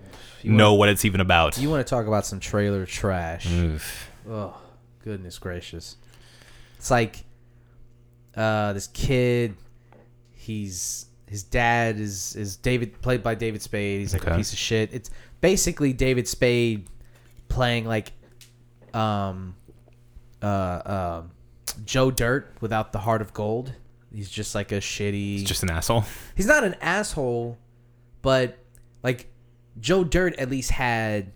[0.43, 1.57] know what it's even about.
[1.57, 3.47] You want to talk about some trailer trash?
[3.51, 4.09] Oof.
[4.29, 4.57] Oh,
[5.03, 5.97] goodness gracious.
[6.77, 7.23] It's like
[8.35, 9.55] uh this kid
[10.33, 14.01] he's his dad is is David played by David Spade.
[14.01, 14.93] He's like a piece of shit.
[14.93, 15.09] It's
[15.41, 16.87] basically David Spade
[17.47, 18.11] playing like
[18.93, 19.55] um
[20.41, 20.81] uh
[21.23, 21.31] um
[21.85, 23.73] Joe Dirt without the heart of gold.
[24.13, 26.05] He's just like a shitty It's just an asshole.
[26.35, 27.57] he's not an asshole,
[28.21, 28.57] but
[29.03, 29.27] like
[29.79, 31.33] Joe Dirt at least had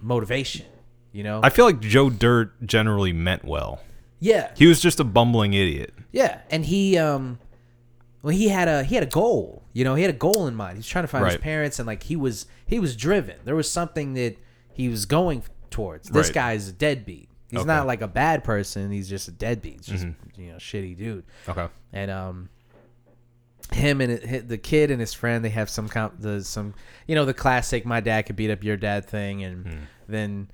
[0.00, 0.66] motivation,
[1.12, 1.40] you know?
[1.42, 3.80] I feel like Joe Dirt generally meant well.
[4.18, 4.50] yeah.
[4.54, 5.94] He was just a bumbling idiot.
[6.12, 7.38] Yeah, and he um
[8.22, 9.62] well he had a he had a goal.
[9.72, 10.74] You know, he had a goal in mind.
[10.74, 13.36] He was trying to find his parents and like he was he was driven.
[13.44, 14.36] There was something that
[14.72, 16.08] he was going towards.
[16.08, 16.34] This Right.
[16.34, 17.28] guy's a deadbeat.
[17.50, 17.66] He's Okay.
[17.66, 19.74] not like a bad person, he's just a deadbeat.
[19.78, 20.40] He's just Mm-hmm.
[20.40, 21.24] you know, shitty dude.
[21.48, 21.68] Okay.
[21.92, 22.48] And um
[23.72, 26.74] him and it, the kid and his friend they have some com- the some
[27.06, 29.78] you know the classic my dad could beat up your dad thing and Hmm.
[30.08, 30.50] then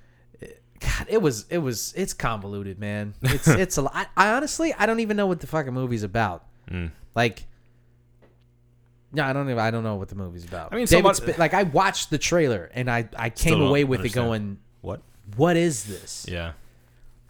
[0.79, 3.15] God, it was it was it's convoluted, man.
[3.23, 3.93] It's it's a lot.
[3.95, 6.45] I, I honestly I don't even know what the fucking movie's about.
[6.69, 6.89] Hmm.
[7.15, 7.47] Like,
[9.13, 10.73] no, I don't even I don't know what the movie's about.
[10.73, 13.59] I mean, David somebody- Sp- like I watched the trailer and I I came Still
[13.61, 14.25] don't away with understand.
[14.27, 15.01] it going, What?
[15.37, 16.27] what is this?
[16.29, 16.53] Yeah.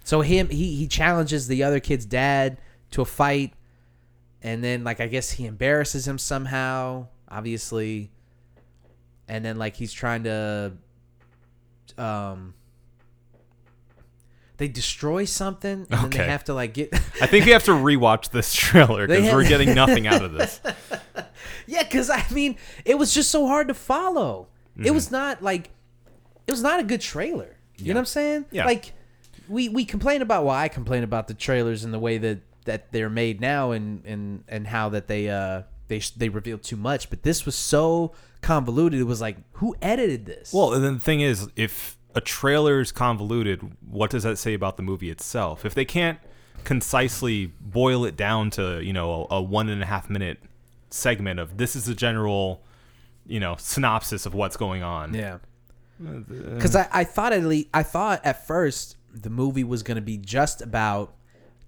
[0.04, 2.58] So him he he challenges the other kid's dad
[2.92, 3.52] to a fight,
[4.42, 8.10] and then like I guess he embarrasses him somehow, obviously,
[9.28, 10.72] and then like he's trying to,
[11.98, 12.54] um,
[14.58, 16.18] they destroy something, and then Okay.
[16.18, 16.94] they have to like get.
[17.20, 20.32] I think we have to rewatch this trailer They because we're getting nothing out of
[20.38, 20.60] this.
[21.66, 24.48] Yeah, because I mean it was just so hard to follow.
[24.78, 25.70] It was not like
[26.46, 27.56] it was not a good trailer.
[27.78, 28.44] You know what I'm saying?
[28.50, 28.66] Yeah.
[28.66, 28.92] Like
[29.48, 32.92] we we complain about well, I complain about the trailers and the way that that
[32.92, 37.08] they're made now and and and how that they uh they they revealed too much
[37.10, 41.00] but this was so convoluted it was like who edited this Well, and then the
[41.00, 45.64] thing is, if a trailer is convoluted, what does that say about the movie itself?
[45.64, 46.18] If they can't
[46.64, 50.38] concisely boil it down to, you know, a, a one and a half minute
[50.90, 52.62] segment of this is the general,
[53.26, 55.14] you know, synopsis of what's going on.
[55.14, 55.38] yeah
[55.98, 60.02] because I, I thought at least I thought at first the movie was going to
[60.02, 61.14] be just about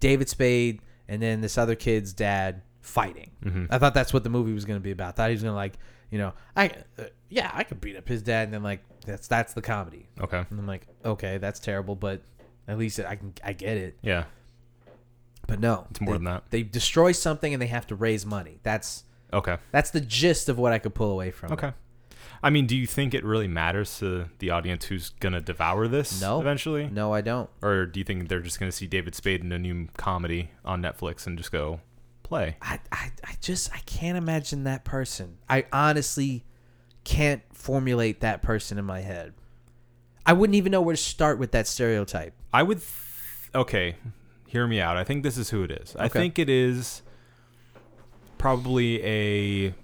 [0.01, 3.31] David Spade and then this other kid's dad fighting.
[3.71, 5.09] I thought that's what the movie was going to be about.
[5.09, 5.79] I thought he was going to like,
[6.11, 9.29] you know, I uh, yeah, I could beat up his dad and then like that's
[9.29, 10.09] that's the comedy.
[10.21, 10.45] Okay.
[10.51, 12.21] And I'm like, okay, that's terrible, but
[12.67, 13.99] at least I can I get it.
[14.03, 14.25] Yeah.
[15.47, 16.45] But no, It's more they, than that.
[16.51, 18.61] They destroy something and they have to raise money.
[18.63, 19.57] That's Okay.
[19.73, 21.51] that's the gist of what I could pull away from.
[21.51, 21.55] it.
[21.55, 21.73] Okay.
[22.43, 26.21] I mean, do you think it really matters to the audience who's gonna devour this
[26.21, 26.41] No.
[26.41, 26.89] eventually?
[26.89, 27.51] No, I don't.
[27.63, 30.81] Or do you think they're just gonna see David Spade in a new comedy on
[30.81, 31.81] Netflix and just go
[32.23, 32.57] play?
[32.63, 35.39] I, I, I just I can't imagine that person.
[35.49, 36.45] I honestly
[37.05, 39.35] can't formulate that person in my head.
[40.25, 42.35] I wouldn't even know where to start with that stereotype.
[42.53, 42.79] I would.
[42.79, 43.97] Th- okay,
[44.47, 44.97] hear me out.
[44.97, 45.97] I think this is who it is.
[45.99, 47.03] I think it is
[48.39, 49.75] probably a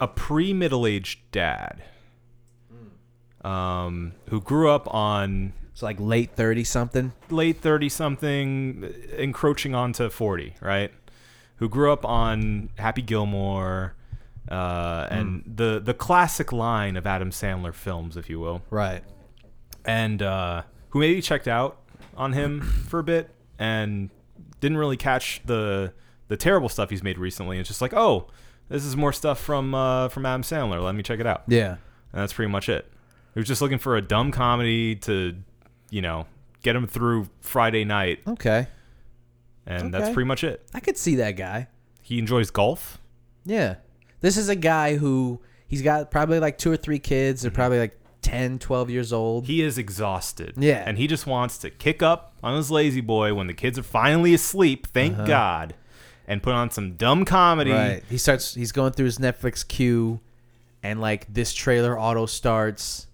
[0.00, 1.82] a pre middle aged dad,
[3.42, 7.12] um, who grew up on It's like late thirty something.
[7.30, 10.92] late 30 something encroaching onto 40 right
[11.56, 13.94] who grew up on happy gilmore
[14.50, 19.02] uh, and the the classic line of adam sandler films if you will Right.
[19.84, 21.80] and uh, who maybe checked out
[22.16, 24.10] on him for a bit and
[24.60, 25.92] didn't really catch the
[26.28, 28.28] the terrible stuff he's made recently it's just like oh
[28.68, 31.72] this is more stuff from uh, from adam sandler let me check it out Yeah.
[32.12, 32.90] and that's pretty much it.
[33.34, 35.34] He was just looking for a dumb comedy to,
[35.90, 36.26] you know,
[36.62, 38.68] get him through Friday night, Okay.
[39.66, 40.62] and that's pretty much it.
[40.72, 41.66] I could see that guy.
[42.00, 42.98] He enjoys golf.
[43.44, 43.76] Yeah.
[44.20, 47.42] This is a guy who he's got probably like two or three kids.
[47.42, 49.46] They're probably like 10, 12 years old.
[49.46, 50.54] He is exhausted.
[50.56, 50.84] Yeah.
[50.86, 53.82] And he just wants to kick up on his lazy boy when the kids are
[53.82, 55.74] finally asleep, thank God,
[56.26, 57.70] and put on some dumb comedy.
[57.72, 58.02] Right.
[58.08, 58.54] He starts.
[58.54, 60.20] He's going through his Netflix queue,
[60.82, 63.06] and like this trailer auto starts,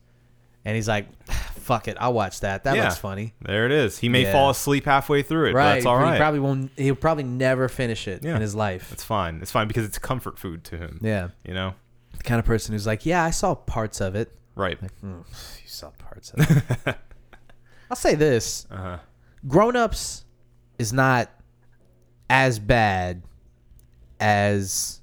[0.65, 2.65] and he's like, "Fuck it, I'll watch that.
[2.65, 2.85] That Yeah.
[2.85, 3.99] looks funny." There it is.
[3.99, 4.33] He may Yeah.
[4.33, 5.75] fall asleep halfway through it, but Right.
[5.75, 6.71] that's all He probably won't.
[6.77, 8.35] He'll probably never finish it Yeah.
[8.37, 8.91] in his life.
[8.93, 9.41] it's fine.
[9.43, 10.99] It's fine because it's comfort food to him.
[11.03, 11.29] yeah.
[11.47, 11.75] You know?
[12.17, 14.79] The kind of person who's like, "Yeah, I saw parts of it." Right.
[15.03, 15.25] Mm,
[15.63, 16.41] you saw parts of
[16.87, 16.97] it.
[17.91, 18.99] I'll say this: Uh-huh.
[19.49, 20.25] Grown Ups
[20.79, 21.31] is not
[22.31, 23.23] as bad
[24.19, 25.01] as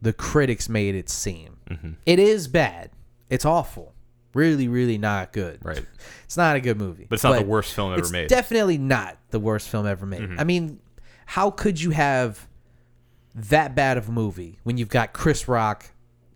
[0.00, 1.56] the critics made it seem.
[1.70, 1.92] Mm-hmm.
[2.06, 2.90] It is bad.
[3.30, 3.94] It's awful.
[4.34, 5.58] Really, really not good.
[5.62, 5.84] Right.
[6.24, 7.06] It's not a good movie.
[7.08, 8.28] But it's not the worst film ever made.
[8.28, 10.28] definitely not the worst film ever made.
[10.38, 10.80] I mean,
[11.26, 12.46] how could you have
[13.34, 15.90] that bad of a movie when you've got Chris Rock,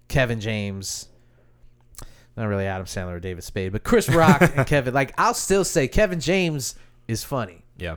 [0.08, 1.08] Kevin James,
[2.36, 4.92] not really Adam Sandler or David Spade, but Chris Rock and Kevin.
[4.94, 6.74] Like, I'll still say Kevin James
[7.08, 7.64] is funny.
[7.76, 7.96] yeah.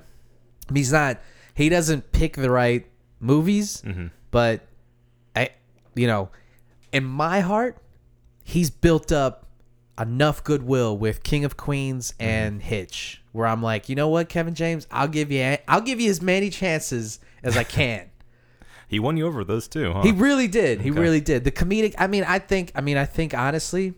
[0.73, 1.19] He's not.
[1.60, 2.88] He doesn't pick the right
[3.19, 4.08] movies, mm-hmm.
[4.32, 4.62] but
[5.36, 5.50] I,
[5.93, 6.30] you know,
[6.93, 7.80] in my heart,
[8.45, 9.45] he's built up
[10.00, 12.30] enough goodwill with King of Queens mm-hmm.
[12.30, 16.00] and Hitch, where I'm like, you know what, Kevin James, I'll give you, I'll give
[16.00, 18.10] you as many chances as I can.
[18.88, 20.02] He won you over those two, huh?
[20.02, 20.82] He really did.
[20.82, 21.00] He Okay.
[21.00, 21.43] really did.
[21.43, 21.93] The comedic.
[22.00, 22.72] I mean, I think.
[22.74, 23.93] I mean, I think honestly,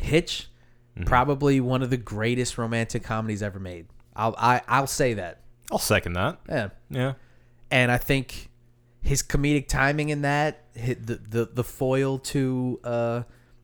[0.00, 0.48] Hitch,
[0.96, 1.04] mm-hmm.
[1.04, 3.88] probably one of the greatest romantic comedies ever made.
[4.16, 5.43] I'll I, I'll say that.
[5.74, 6.38] I'll second that.
[6.48, 6.68] Yeah.
[6.90, 7.12] Yeah.
[7.70, 8.50] and I think
[9.02, 13.22] his comedic timing in that hit the the, the foil to uh,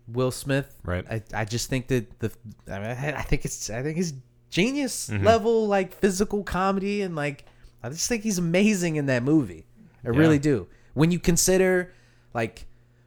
[0.08, 0.76] Will Smith.
[0.84, 1.06] Right.
[1.10, 2.30] I, I just think that the
[2.68, 4.12] I, mean, I I think it's I think it's
[4.50, 5.24] genius Mm-hmm.
[5.24, 7.44] level like physical comedy and like
[7.82, 9.64] I just think he's amazing in that movie.
[10.04, 10.18] I Yeah.
[10.18, 10.66] really do.
[10.94, 11.92] When you consider
[12.34, 12.66] like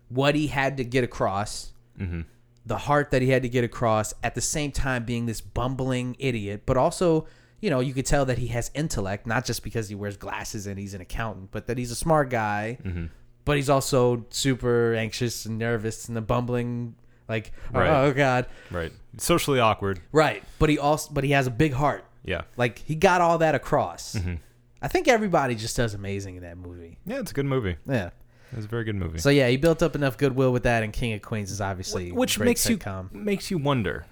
[0.10, 2.22] what he had to get across, Mm-hmm.
[2.66, 6.16] the heart that he had to get across at the same time being this bumbling
[6.18, 7.28] idiot, but also,
[7.64, 10.68] you know, you could tell that he has intellect, not just because he wears glasses
[10.68, 12.78] and he's an accountant, but that he's a smart guy.
[12.84, 13.06] Mm-hmm.
[13.46, 16.96] But he's also super anxious and nervous and the bumbling,
[17.30, 17.90] like, Right.
[17.90, 18.92] oh god, Right.
[19.18, 20.02] Socially awkward.
[20.12, 20.44] right.
[20.60, 22.04] But he also, but he has a big heart.
[22.26, 22.42] Yeah.
[22.58, 24.16] Like he got all that across.
[24.16, 24.36] Mm-hmm.
[24.82, 26.98] I think everybody just does amazing in that movie.
[27.06, 27.78] Yeah, it's a good movie.
[27.88, 28.10] Yeah.
[28.52, 29.20] It's a very good movie.
[29.20, 32.10] So yeah, he built up enough goodwill with that, and King of Queens is obviously
[32.10, 32.78] a Which great makes you
[33.14, 34.06] makes you wonder.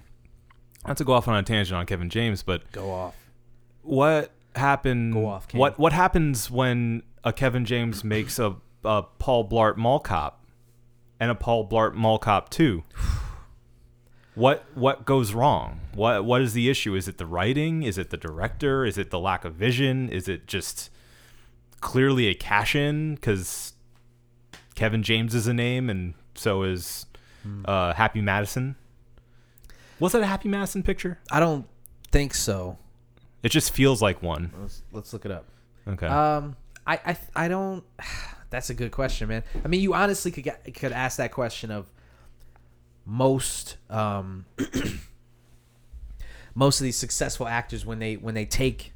[0.86, 3.14] Not to go off on a tangent on Kevin James, but go off.
[3.82, 5.12] What happened?
[5.12, 5.58] Go off, King.
[5.60, 10.44] what what happens when a Kevin James makes a, a Paul Blart Mall Cop
[11.20, 12.82] and a Paul Blart Mall Cop two?
[14.34, 15.80] What what goes wrong?
[15.94, 16.94] What what is the issue?
[16.94, 17.82] Is it the writing?
[17.82, 18.84] Is it the director?
[18.84, 20.08] Is it the lack of vision?
[20.08, 20.88] Is it just
[21.80, 23.74] clearly a cash in because
[24.74, 27.06] Kevin James is a name, and so is
[27.42, 27.62] Hmm.
[27.66, 28.76] uh, Happy Madison.
[29.98, 31.18] Was that a Happy Madison picture?
[31.30, 31.66] I don't
[32.12, 32.78] think so.
[33.42, 34.52] It just feels like one.
[34.60, 35.46] Let's, let's look it up.
[35.88, 36.06] Okay.
[36.06, 37.84] Um, I, I, I don't.
[38.50, 39.44] That's a good question, man.
[39.64, 41.86] I mean, you honestly could get, could ask that question of
[43.04, 44.44] most um
[46.54, 48.92] most of these successful actors when they when they take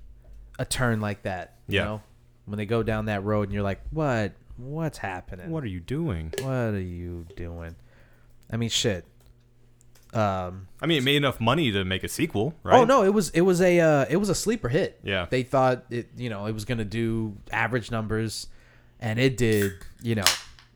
[0.58, 1.54] a turn like that.
[1.68, 1.84] You Yeah.
[1.84, 2.02] know?
[2.44, 4.32] When they go down that road and you're like, what?
[4.56, 5.50] What's happening?
[5.50, 6.32] what are you doing?
[6.40, 7.76] What are you doing?
[8.50, 9.04] I mean, shit.
[10.16, 10.68] Um.
[10.80, 12.80] I mean, it made enough money to make a sequel, right?
[12.80, 15.00] Oh no, it was it was a uh, it was a sleeper hit.
[15.02, 15.26] Yeah.
[15.28, 18.46] they thought it you know it was gonna do average numbers,
[19.00, 20.24] and it did you know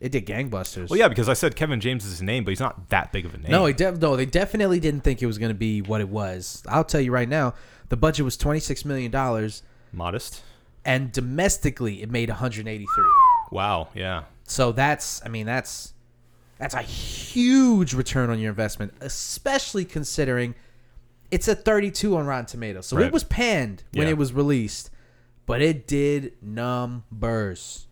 [0.01, 0.89] it did gangbusters.
[0.91, 3.27] Well, yeah, because I said Kevin James is his name, but he's not that big
[3.27, 3.51] of a name.
[3.51, 6.63] No, it def- no, they definitely didn't think it was gonna be what it was.
[6.69, 7.55] I'll tell you right now,
[7.89, 10.43] the budget was twenty six million dollars, modest.
[10.85, 13.11] and domestically it made one hundred eighty three.
[13.51, 13.89] Wow.
[13.95, 14.25] Yeah.
[14.45, 15.93] So that's I mean that's
[16.61, 20.55] that's a huge return on your investment, especially considering
[21.31, 22.87] it's a 32 on Rotten Tomatoes.
[22.87, 23.07] So Right.
[23.07, 24.11] it was panned when Yeah.
[24.11, 24.91] it was released,
[25.47, 27.87] but it did numbers.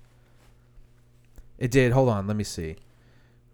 [1.57, 1.92] It did.
[1.92, 2.76] Hold on, let me see.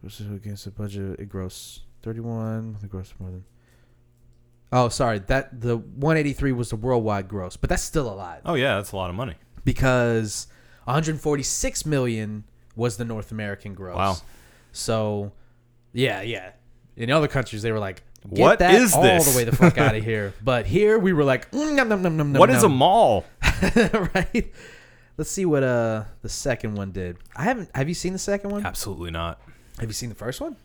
[0.03, 2.77] Against the budget, it grossed 31.
[2.83, 3.45] The gross more than.
[4.73, 5.21] Oh, sorry.
[5.21, 8.93] That the 183 was the worldwide gross, but that's still a lot Oh yeah, that's
[8.93, 9.37] a lot of money.
[9.65, 10.47] because
[10.85, 12.45] 146 million
[12.77, 13.97] was the North American gross.
[13.97, 14.17] Wow.
[14.75, 15.33] So,
[15.93, 16.51] yeah, yeah.
[16.97, 19.57] In other countries, they were like, "Get What that is all this?" the way the
[19.57, 22.39] fuck out of here." But here, we were like, mm, "Num num num num num."
[22.41, 23.25] What is a mall?
[23.73, 24.53] right?
[25.17, 27.17] Let's see what uh the second one did.
[27.35, 27.71] I haven't.
[27.75, 28.67] Have you seen the second one?
[28.67, 29.41] Absolutely not.
[29.79, 30.57] Have you seen the first one?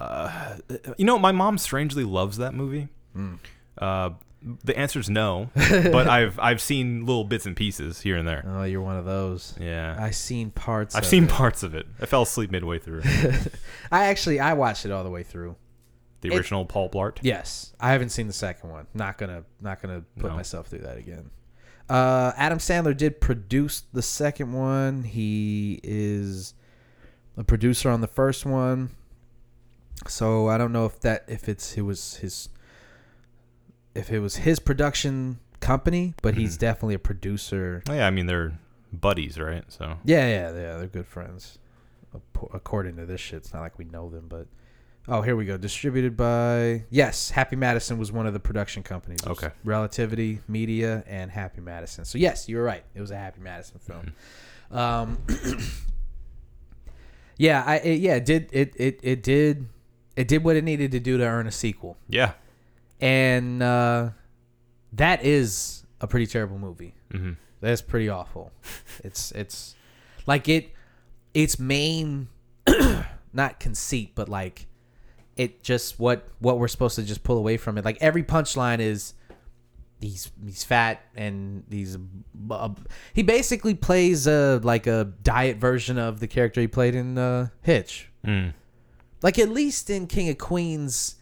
[0.00, 0.56] Uh,
[0.98, 2.88] You know, my mom strangely loves that movie.
[3.12, 3.34] Hmm.
[3.78, 4.10] Uh,
[4.64, 8.44] the answer's no, but I've I've seen little bits and pieces here and there.
[8.46, 9.54] Oh, you're one of those.
[9.60, 10.94] Yeah, I've seen parts.
[10.94, 11.30] I've of seen it.
[11.30, 11.86] parts of it.
[12.00, 13.02] I fell asleep midway through
[13.90, 15.56] I actually I watched it all the way through.
[16.20, 17.18] the It- original Paul Blart.
[17.22, 18.86] Yes, I haven't seen the second one.
[18.94, 20.36] Not gonna not gonna put No.
[20.36, 21.30] myself through that again.
[21.88, 25.02] Uh, Adam Sandler did produce the second one.
[25.04, 26.54] He is
[27.36, 28.90] a producer on the first one.
[30.08, 32.48] So I don't know if that if it's it was his
[33.96, 37.82] if it was his production company, but he's definitely a producer.
[37.88, 38.58] Oh, yeah, I mean they're
[38.92, 39.64] buddies, right?
[39.68, 40.76] So Yeah, yeah, yeah.
[40.76, 41.58] They're good friends.
[42.52, 44.46] According to this shit, it's not like we know them, but
[45.08, 45.56] oh, here we go.
[45.56, 49.20] Distributed by yes, Happy Madison was one of the production companies.
[49.26, 49.50] Okay.
[49.64, 52.04] Relativity Media and Happy Madison.
[52.04, 52.84] So yes, you were right.
[52.94, 54.12] It was a Happy Madison film.
[54.70, 55.18] Um,
[57.36, 59.66] yeah, I it, yeah it did it it it did
[60.16, 62.32] it did what it needed to do to earn a sequel, yeah,
[63.00, 64.10] and uh,
[64.92, 66.94] that is a pretty terrible movie.
[67.10, 68.52] hmm That's pretty awful.
[69.04, 69.74] It's it's
[70.26, 70.70] like it
[71.34, 72.28] its main
[73.32, 74.66] not conceit, but like
[75.36, 77.84] it just what what we're supposed to just pull away from it.
[77.84, 79.12] Like every punchline is
[80.00, 81.96] he's he's fat and he's
[82.50, 82.70] uh,
[83.12, 87.48] he basically plays a like a diet version of the character he played in uh,
[87.62, 88.10] Hitch.
[88.24, 88.52] mm.
[89.22, 91.16] Like at least in King of Queens,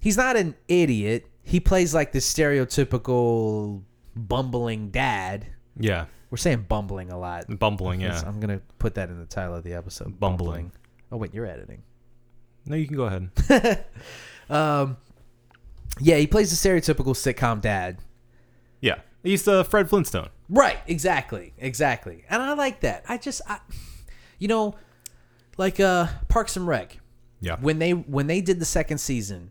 [0.00, 1.26] he's not an idiot.
[1.42, 3.82] He plays like the stereotypical
[4.14, 5.46] bumbling dad.
[5.78, 7.44] yeah, We're saying bumbling a lot.
[7.58, 8.00] bumbling.
[8.00, 10.18] Yeah, I'm gonna put that in the title of the episode.
[10.18, 10.72] Bumbling.
[11.12, 11.82] Oh wait, you're editing.
[12.66, 13.84] no, you can go ahead.
[14.48, 14.96] Um,
[15.98, 17.98] yeah, he plays the stereotypical sitcom dad.
[18.80, 20.28] Yeah, he's the Fred Flintstone.
[20.48, 20.78] Right.
[20.86, 21.52] Exactly.
[21.58, 22.24] Exactly.
[22.30, 23.04] And I like that.
[23.08, 23.58] I just, I,
[24.38, 24.76] you know,
[25.56, 26.98] like uh, Parks and Rec.
[27.40, 29.50] Yeah, when they when they did the second season,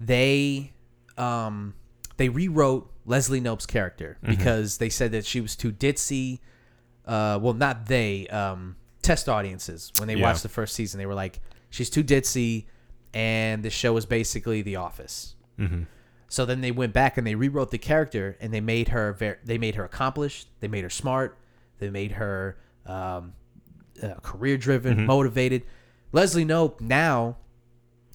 [0.00, 0.72] they
[1.16, 1.74] um
[2.16, 6.40] they rewrote Leslie Knope's character because they said that she was too ditzy.
[7.06, 8.26] Uh, well, not they.
[8.28, 10.22] Um, test audiences when they Yeah.
[10.22, 12.64] watched the first season, they were like, "She's too ditzy,"
[13.12, 15.34] and the show was basically The Office.
[15.58, 15.82] hmm
[16.28, 19.36] So then they went back and they rewrote the character and they made her very,
[19.44, 21.38] they made her accomplished, they made her smart,
[21.78, 23.34] they made her um,
[24.02, 25.06] uh, career driven, Mm-hmm.
[25.06, 25.62] motivated.
[26.12, 27.36] Leslie Knope now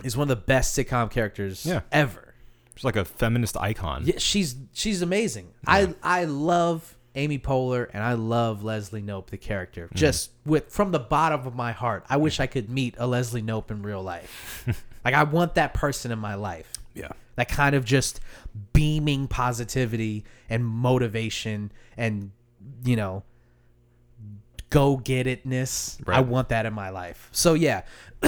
[0.03, 1.81] is one of the best sitcom characters Yeah.
[1.91, 2.33] ever.
[2.75, 4.03] she's like a feminist icon.
[4.05, 5.49] Yeah, she's she's amazing.
[5.67, 9.85] I I love Amy Poehler and I love Leslie Knope the character.
[9.87, 9.95] Mm-hmm.
[9.95, 13.41] Just with from the bottom of my heart, I wish I could meet a Leslie
[13.41, 14.63] Knope in real life.
[15.05, 17.09] like I want that person in my life yeah.
[17.35, 18.19] that kind of just
[18.73, 22.31] beaming positivity and motivation and
[22.83, 23.23] you know
[24.69, 26.25] go get itness i Right.
[26.27, 27.83] want that in my life so yeah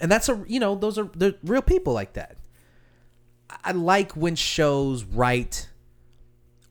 [0.00, 2.36] and that's a you know those are they're real people like that
[3.62, 5.68] i like when shows write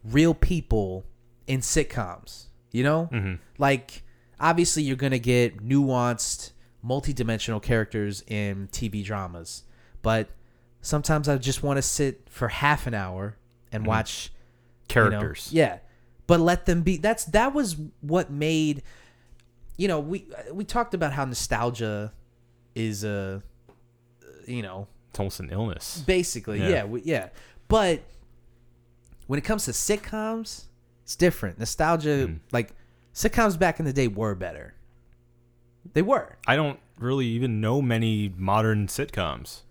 [0.04, 1.06] real people
[1.48, 3.36] in sitcoms You know, Mm-hmm.
[3.58, 4.04] like
[4.40, 9.64] obviously you're gonna get nuanced, multi-dimensional characters in TV dramas,
[10.02, 10.30] but
[10.82, 13.38] sometimes I just want to sit for half an hour
[13.72, 14.40] and watch you know,
[15.10, 15.10] Mm-hmm.
[15.12, 15.50] Characters.
[15.52, 15.78] yeah,
[16.28, 16.98] but let them be.
[16.98, 18.84] That's that was what made.
[19.78, 22.12] You know, we we talked about how nostalgia
[22.76, 23.42] is a,
[24.48, 26.04] you know, It's almost an illness.
[26.06, 26.70] basically Yeah.
[26.70, 27.30] yeah we, yeah.
[27.68, 28.02] But
[29.28, 30.66] when it comes to sitcoms,
[31.04, 31.60] it's different.
[31.60, 32.34] Nostalgia, Hmm.
[32.52, 32.74] like
[33.14, 34.74] sitcoms back in the day, were better.
[35.94, 39.62] They were I don't really even know many modern sitcoms.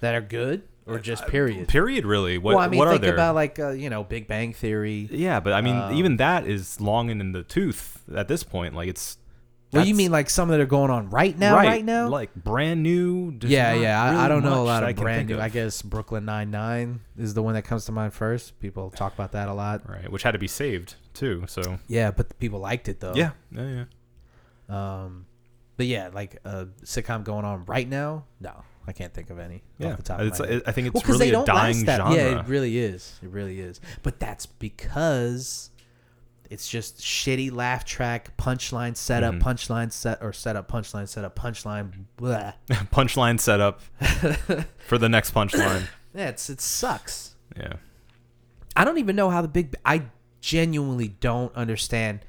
[0.00, 1.66] that are good or just period.
[1.68, 2.04] Period.
[2.06, 2.38] Really.
[2.38, 3.14] What well, I mean, what are think there?
[3.14, 5.08] about like uh, you know Big Bang Theory.
[5.10, 8.42] yeah, but I mean, Um, even that is long and in the tooth at this
[8.44, 8.74] point.
[8.74, 9.18] Like it's.
[9.72, 11.56] Well, you mean like some that are going on right now?
[11.56, 12.08] Right, now?
[12.08, 13.36] like brand new.
[13.36, 14.02] there's yeah, not yeah.
[14.02, 15.44] I, I don't know a much lot I of can brand think new.
[15.44, 18.58] I guess Brooklyn Nine Nine is the one that comes to mind first.
[18.60, 19.88] People talk about that a lot.
[19.88, 21.44] Right, which had to be saved too.
[21.48, 23.14] So Yeah, but people liked it though.
[23.14, 23.84] yeah, yeah,
[24.68, 25.02] yeah.
[25.04, 25.26] Um,
[25.76, 28.24] but yeah, like a sitcom going on right now.
[28.40, 29.62] No, I can't think of any.
[29.78, 30.62] Yeah, off the top it's, of my head.
[30.66, 31.96] I think it's well, because really a dying last that.
[31.98, 32.16] genre.
[32.16, 33.18] Yeah, it really is.
[33.22, 33.80] It really is.
[34.02, 35.70] But that's because
[36.50, 39.48] it's just shitty laugh track, punchline setup, Mm-hmm.
[39.48, 42.04] punchline set or setup, punchline setup, punchline.
[42.16, 42.52] Blah.
[42.70, 43.80] punchline setup
[44.86, 45.86] for the next punchline.
[46.14, 47.34] Yeah, it's it sucks.
[47.56, 47.74] Yeah,
[48.74, 49.74] I don't even know how the Big.
[49.84, 50.02] I
[50.40, 52.20] genuinely don't understand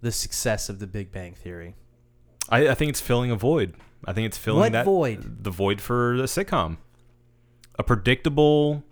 [0.00, 1.74] the success of the Big Bang Theory.
[2.48, 3.74] I, I think it's filling a void.
[4.04, 5.42] I think it's filling What that void?
[5.44, 6.76] The void for the sitcom,
[7.78, 8.84] a predictable,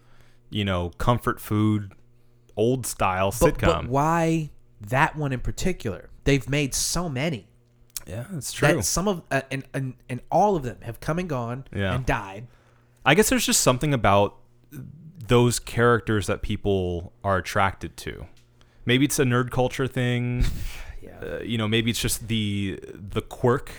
[0.51, 1.93] you know, comfort food,
[2.57, 3.83] old style But, sitcom.
[3.83, 6.11] but why that one in particular?
[6.25, 7.49] They've made so many.
[8.07, 8.69] yeah, it's true.
[8.69, 11.95] That some of uh, and, and and all of them have come and gone Yeah.
[11.95, 12.47] and died.
[13.05, 14.37] I guess there's just something about
[15.29, 18.27] those characters that people are attracted to.
[18.87, 20.45] Maybe it's a nerd culture thing.
[21.03, 21.19] Yeah.
[21.21, 23.71] uh, you know, maybe it's just the the quirk.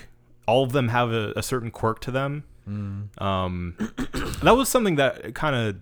[0.48, 2.44] All of them have a, a certain quirk to them.
[3.18, 3.76] Um,
[4.44, 5.78] that was something that kind of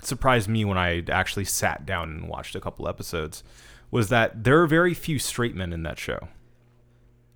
[0.00, 3.44] surprised me when I actually sat down and watched a couple episodes.
[3.90, 6.28] Was that there are very few straight men in that show?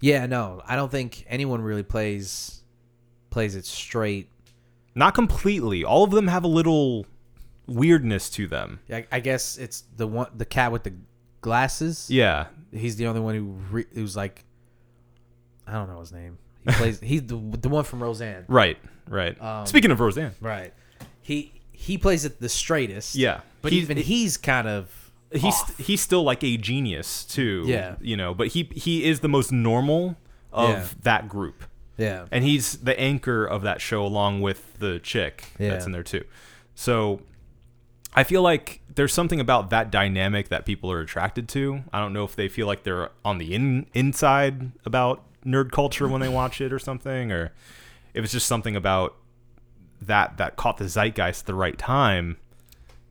[0.01, 2.63] Yeah, no, I don't think anyone really plays
[3.31, 4.29] plays it straight.
[4.95, 5.85] Not completely.
[5.85, 7.07] All of them have a little
[7.67, 8.81] weirdness to them.
[8.91, 10.95] I, I guess it's the one the cat with the
[11.41, 12.11] glasses.
[12.11, 14.45] Yeah, he's the only one who re, who's like
[15.67, 16.39] I don't know his name.
[16.67, 18.45] He plays he's the the one from Roseanne.
[18.49, 19.41] right, right.
[19.41, 20.73] Um, Speaking of Roseanne, Right.
[21.23, 23.15] He he plays it the straightest.
[23.15, 23.41] Yeah.
[23.63, 25.00] But He's- even he's kind of
[25.33, 25.79] he's off.
[25.79, 27.65] he's still like a genius too.
[27.67, 27.97] Yeah.
[28.01, 30.17] you know, but he he is the most normal
[30.53, 30.87] of Yeah.
[31.03, 31.65] that group,
[31.97, 32.27] yeah.
[32.33, 36.25] and he's the anchor of that show along with the chick that's in there too.
[36.75, 37.21] So
[38.15, 41.85] I feel like there's something about that dynamic that people are attracted to.
[41.93, 46.09] I don't know if they feel like they're on the in, inside about nerd culture
[46.09, 47.53] when they watch it or something, or
[48.13, 49.15] if it's just something about
[50.03, 52.37] that that caught the zeitgeist at the right time.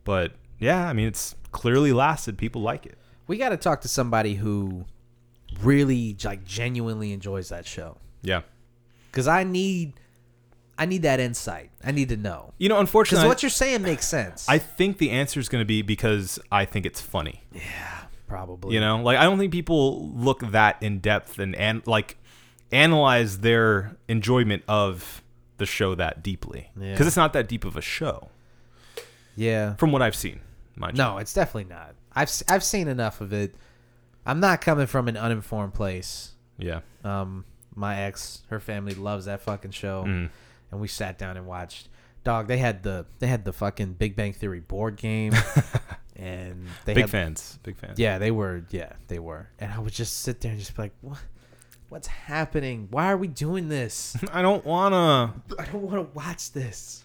[0.03, 2.37] But yeah, I mean, it's clearly lasted.
[2.37, 2.97] People like it.
[3.27, 4.85] We got to talk to somebody who
[5.61, 8.41] really like genuinely enjoys that show Yeah.
[9.11, 9.93] cuz I need
[10.77, 11.71] I need that insight.
[11.83, 12.53] I need to know.
[12.57, 14.47] You know, unfortunately, what you're saying makes sense.
[14.47, 17.43] I think the answer is going to be because I think it's funny.
[17.51, 18.75] Yeah, probably.
[18.75, 22.15] You know, like I don't think people look that in depth and and like
[22.71, 25.21] analyze their enjoyment of
[25.57, 26.91] the show that deeply Yeah.
[26.93, 28.29] because it's not that deep of a show
[29.35, 29.75] Yeah.
[29.75, 30.39] from what I've seen.
[30.79, 31.03] Mind you.
[31.03, 31.93] No, it's definitely not.
[32.13, 33.53] I've I've seen enough of it.
[34.25, 36.31] I'm not coming from an uninformed place.
[36.57, 36.79] Yeah.
[37.03, 40.29] Um, my ex, her family loves that fucking show, Mm.
[40.71, 41.87] and we sat down and watched.
[42.23, 45.33] Dog, they had the they had the fucking Big Bang Theory board game,
[46.15, 47.59] and they Big had, fans.
[47.63, 47.97] Big fans.
[47.99, 48.63] Yeah, they were.
[48.71, 49.49] Yeah, they were.
[49.59, 51.19] And I would just sit there and just be like, "What?
[51.89, 52.87] What's happening?
[52.91, 54.17] Why are we doing this?
[54.33, 55.33] I don't wanna.
[55.57, 57.03] I don't want to watch this."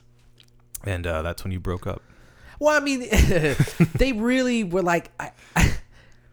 [0.85, 2.03] And uh, that's when you broke up.
[2.65, 3.01] Well, I mean,
[3.95, 5.75] they really were like, I, I,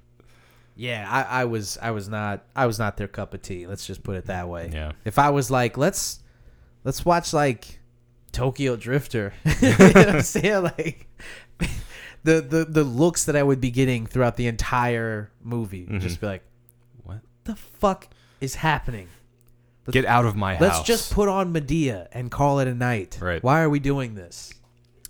[0.77, 3.67] yeah, I, I was, I was not, I was not their cup of tea.
[3.67, 4.69] Let's just put it that way.
[4.71, 4.93] Yeah.
[5.03, 6.19] If I was like, let's,
[6.85, 7.81] let's watch like
[8.31, 10.63] Tokyo Drifter, you know what I'm saying?
[10.63, 11.09] Like,
[12.23, 16.21] the the the looks that I would be getting throughout the entire movie, would just
[16.21, 16.43] be like,
[17.03, 17.19] What?
[17.43, 18.07] the fuck
[18.39, 19.09] is happening?
[19.89, 20.61] Get out of my house.
[20.61, 23.19] Let's just put on Madea and call it a night.
[23.21, 23.43] Right.
[23.43, 24.53] Why are we doing this?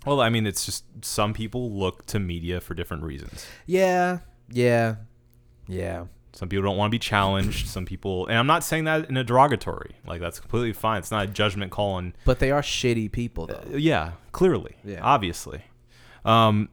[0.04, 3.46] Well, I mean, it's just some people look to media for different reasons.
[3.66, 4.18] Yeah,
[4.50, 4.96] yeah,
[5.68, 6.06] yeah.
[6.34, 7.68] Some people don't want to be challenged.
[7.68, 9.96] Some people, and I'm not saying that in a derogatory.
[10.06, 10.98] Like that's completely fine.
[10.98, 12.14] It's not a judgment call on.
[12.24, 13.62] But they are shitty people, though.
[13.76, 14.76] Yeah, clearly.
[14.84, 15.00] Yeah.
[15.02, 15.62] Obviously.
[16.24, 16.68] Um,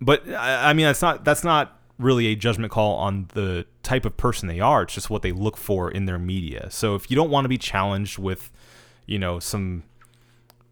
[0.00, 4.04] but I, I mean, that's not that's not really a judgment call on the type
[4.04, 4.82] of person they are.
[4.82, 6.70] It's just what they look for in their media.
[6.70, 8.50] So if you don't want to be challenged with,
[9.06, 9.82] you know, some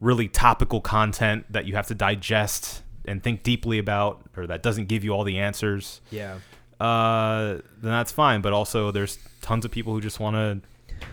[0.00, 4.86] really topical content that you have to digest and think deeply about, or that doesn't
[4.86, 6.38] give you all the answers, Yeah.
[6.80, 8.40] uh, then that's fine.
[8.40, 10.60] But also, there's tons of people who just want to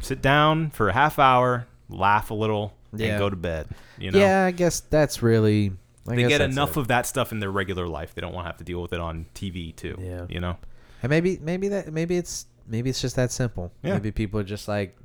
[0.02, 3.08] sit down for a half hour, laugh a little, Yeah.
[3.12, 3.68] and go to bed.
[3.98, 5.72] You know, Yeah, I guess that's really.
[6.08, 6.82] I they get enough it.
[6.82, 8.14] of that stuff in their regular life.
[8.14, 9.98] They don't want to have to deal with it on TV too.
[10.00, 10.26] Yeah.
[10.30, 10.58] you know.
[11.02, 13.72] And maybe maybe that maybe it's maybe it's just that simple.
[13.84, 13.94] Yeah.
[13.94, 14.96] Maybe people are just like,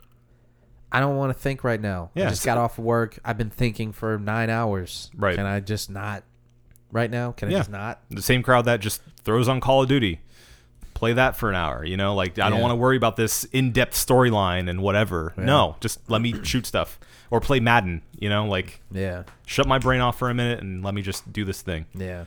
[0.93, 2.11] I don't want to think right now.
[2.15, 3.19] Yeah, I just got off of work.
[3.25, 5.11] I've been thinking for nine hours.
[5.17, 5.37] Right.
[5.37, 6.25] Can I just not
[6.91, 7.33] right now?
[7.33, 7.59] Can I Yeah.
[7.59, 8.01] just not?
[8.11, 10.21] The same crowd that just throws on Call of Duty.
[10.95, 12.15] Play that for an hour, you know.
[12.15, 15.33] Like I don't want to worry about this in-depth storyline and whatever.
[15.37, 16.99] No, just let me shoot stuff
[17.31, 18.03] or play Madden.
[18.19, 19.23] You know, like Yeah.
[19.47, 21.87] shut my brain off for a minute and let me just do this thing.
[21.95, 22.25] Yeah.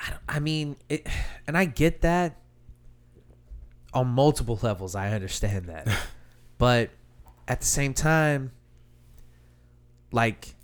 [0.00, 1.06] I, I mean, it,
[1.46, 2.38] and I get that
[3.92, 4.94] on multiple levels.
[4.94, 5.86] I understand that.
[6.58, 6.90] but
[7.48, 8.52] at the same time,
[10.10, 10.54] like,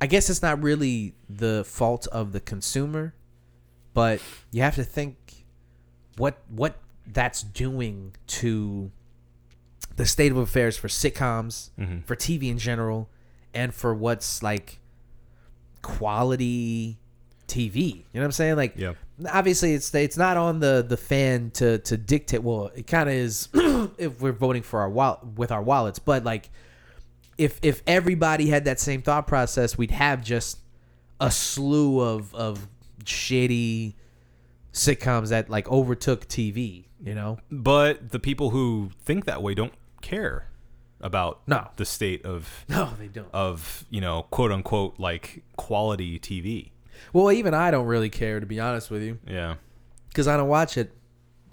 [0.00, 3.14] I guess it's not really the fault of the consumer,
[3.94, 4.20] but
[4.50, 5.44] you have to think
[6.16, 6.76] what what
[7.06, 8.90] that's doing to
[9.96, 12.00] the state of affairs for sitcoms, mm-hmm.
[12.00, 13.08] for TV in general,
[13.52, 14.78] and for what's like
[15.82, 16.98] quality
[17.48, 17.76] TV.
[17.76, 18.56] You know what I'm saying?
[18.56, 18.92] Like, Yeah.
[19.32, 22.42] obviously, it's it's not on the the fan to to dictate.
[22.42, 23.48] Well, it kind of is
[23.98, 26.50] if we're voting for our wallet with our wallets, but like,
[27.38, 30.58] if if everybody had that same thought process, we'd have just
[31.20, 32.68] a slew of of
[33.04, 33.94] shitty
[34.72, 36.84] sitcoms that like overtook TV.
[37.02, 37.38] You know?
[37.50, 39.72] But the people who think that way don't
[40.02, 40.48] care
[41.00, 41.68] about No.
[41.76, 43.28] the state of No, they don't.
[43.32, 46.70] of you know quote unquote like quality TV.
[47.12, 49.18] Well, even I don't really care to be honest with you.
[49.26, 49.56] Yeah.
[50.08, 50.92] because I don't watch it.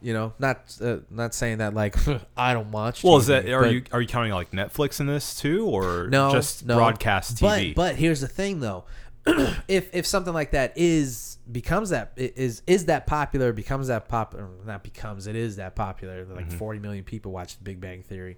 [0.02, 1.96] You know, not uh, not saying that like
[2.38, 3.04] I don't watch.
[3.04, 6.32] Well, is that are you are you counting like Netflix in this too, or no
[6.32, 6.76] just no.
[6.76, 7.74] broadcast TV?
[7.74, 8.84] But but here's the thing though,
[9.68, 14.48] if if something like that is becomes that is is that popular becomes that popular
[14.66, 16.58] not becomes it is that popular like Mm-hmm.
[16.58, 18.38] 40 million people watch The Big Bang Theory.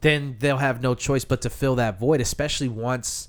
[0.00, 3.28] Then they'll have no choice but to fill that void, especially once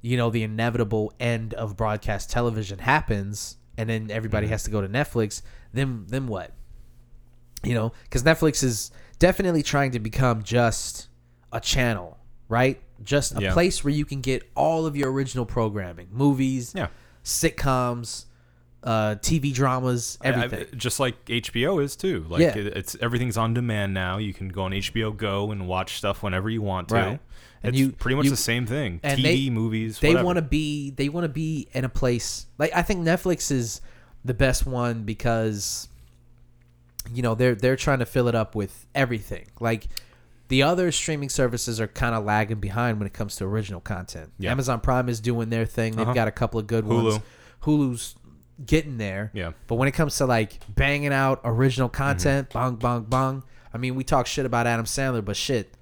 [0.00, 4.52] you know the inevitable end of broadcast television happens, and then everybody Mm-hmm.
[4.52, 5.42] has to go to Netflix.
[5.72, 6.52] Then then what?
[7.64, 11.08] You know, because Netflix is definitely trying to become just
[11.52, 12.18] a channel,
[12.48, 12.80] right?
[13.02, 13.52] Just a Yeah.
[13.52, 16.88] place where you can get all of your original programming, movies, Yeah.
[17.24, 18.26] sitcoms,
[18.84, 20.78] uh, TV dramas, I- I- everything.
[20.78, 22.24] just like HBO is too.
[22.28, 22.56] Like Yeah.
[22.56, 24.18] it, it's everything's on demand now.
[24.18, 26.94] You can go on HBO Go and watch stuff whenever you want to.
[26.94, 27.20] Right.
[27.62, 29.00] And it's you- pretty much you- the same thing.
[29.02, 29.98] TV, they- movies.
[29.98, 33.50] they want to be they want to be in a place like I think Netflix
[33.50, 33.80] is
[34.24, 35.88] the best one because
[37.12, 39.46] you know they're they're trying to fill it up with everything.
[39.60, 39.88] Like
[40.48, 44.30] the other streaming services are kind of lagging behind when it comes to original content.
[44.38, 44.50] Yeah.
[44.52, 45.96] Amazon Prime is doing their thing.
[45.96, 46.14] They've Uh-huh.
[46.14, 47.04] got a couple of good Hulu.
[47.12, 47.20] ones.
[47.64, 48.14] Hulu's
[48.64, 49.30] getting there.
[49.34, 49.52] Yeah.
[49.66, 51.96] But when it comes to like banging out original Mm-hmm.
[51.96, 53.44] content, bong bong bong.
[53.72, 55.72] I mean, we talk shit about Adam Sandler, but shit,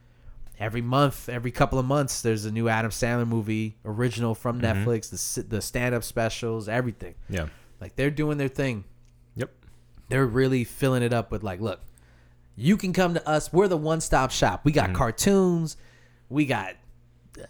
[0.59, 4.89] every month, every couple of months, there's a new Adam Sandler movie, original from Mm-hmm.
[4.89, 5.11] Netflix.
[5.37, 7.15] The the stand up specials, everything.
[7.29, 7.47] Yeah.
[7.81, 8.85] Like they're doing their thing.
[9.37, 9.51] Yep.
[10.09, 11.81] They're really filling it up with like, look,
[12.57, 13.53] you can come to us.
[13.53, 14.63] We're the one stop shop.
[14.65, 14.93] We Mm-hmm.
[14.93, 15.77] got cartoons,
[16.29, 16.75] we got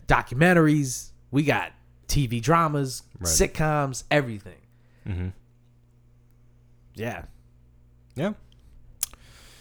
[0.06, 1.72] documentaries, we got
[2.08, 3.28] TV dramas, Right.
[3.28, 4.54] sitcoms, everything.
[5.06, 5.32] Mhm.
[6.94, 7.24] Yeah.
[8.14, 8.32] Yeah.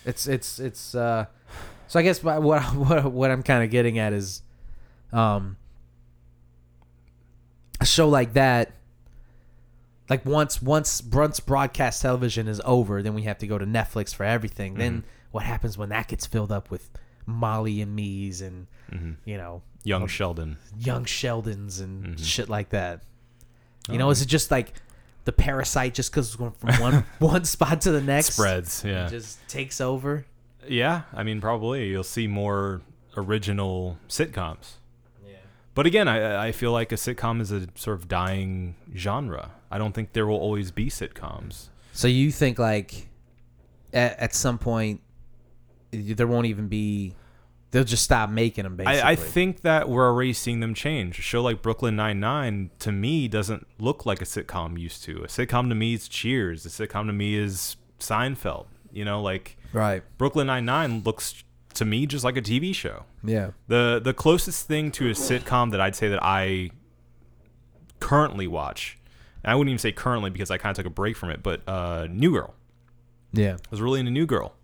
[0.06, 1.26] It's it's it's uh
[1.88, 2.62] so I guess what what
[3.12, 4.42] what, I'm kind of getting at is
[5.12, 5.58] um
[7.82, 8.72] a show like that
[10.10, 14.14] like once once once broadcast television is over then we have to go to Netflix
[14.16, 15.08] for everything then Mm-hmm.
[15.32, 16.90] what happens when that gets filled up with
[17.26, 19.14] Molly and Me's and Mm-hmm.
[19.26, 20.58] you know Young Sheldon.
[20.80, 22.24] young Sheldons and Mm-hmm.
[22.24, 23.02] shit like that
[23.90, 23.98] you Oh.
[23.98, 24.74] know is it just like
[25.26, 28.84] the parasite just goes from one one spot to the next Spreads.
[28.86, 29.08] Yeah.
[29.10, 30.26] just takes over
[30.68, 31.02] Yeah.
[31.14, 32.82] I mean, probably you'll see more
[33.18, 34.74] original sitcoms.
[35.28, 35.38] yeah
[35.74, 39.52] But again, I I feel like a sitcom is a sort of dying genre.
[39.70, 41.70] I don't think there will always be sitcoms.
[41.92, 43.10] So you think like
[43.94, 45.02] at, at some point
[45.92, 47.14] there won't even be
[47.76, 49.02] they'll just stop making them basically.
[49.02, 51.20] I, I think that we're already seeing them change.
[51.20, 55.18] A show like Brooklyn Nine Nine to me doesn't look like a sitcom used to.
[55.18, 56.66] A sitcom to me is Cheers.
[56.66, 58.68] A sitcom to me is Seinfeld.
[58.94, 60.04] You know, like right.
[60.18, 63.04] Brooklyn Nine Nine looks to me just like a TV show.
[63.26, 63.52] Yeah.
[63.68, 66.70] The the closest thing to a sitcom that I'd say that I
[68.00, 68.98] currently watch,
[69.44, 71.68] I wouldn't even say currently because I kind of took a break from it, but
[71.68, 72.54] uh, New Girl.
[73.34, 73.56] Yeah.
[73.56, 74.56] I was really into New Girl.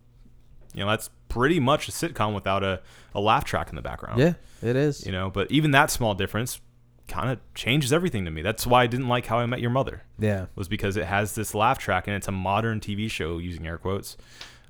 [0.74, 2.82] You know, that's pretty much a sitcom without a,
[3.16, 4.20] a laugh track in the background.
[4.20, 5.06] Yeah, it is.
[5.06, 6.60] You know, but even that small difference
[7.08, 8.42] kind of changes everything to me.
[8.42, 10.04] That's why I didn't like How I Met Your Mother.
[10.20, 10.48] Yeah.
[10.56, 13.78] Was because it has this laugh track and it's a modern TV show using air
[13.78, 14.18] quotes.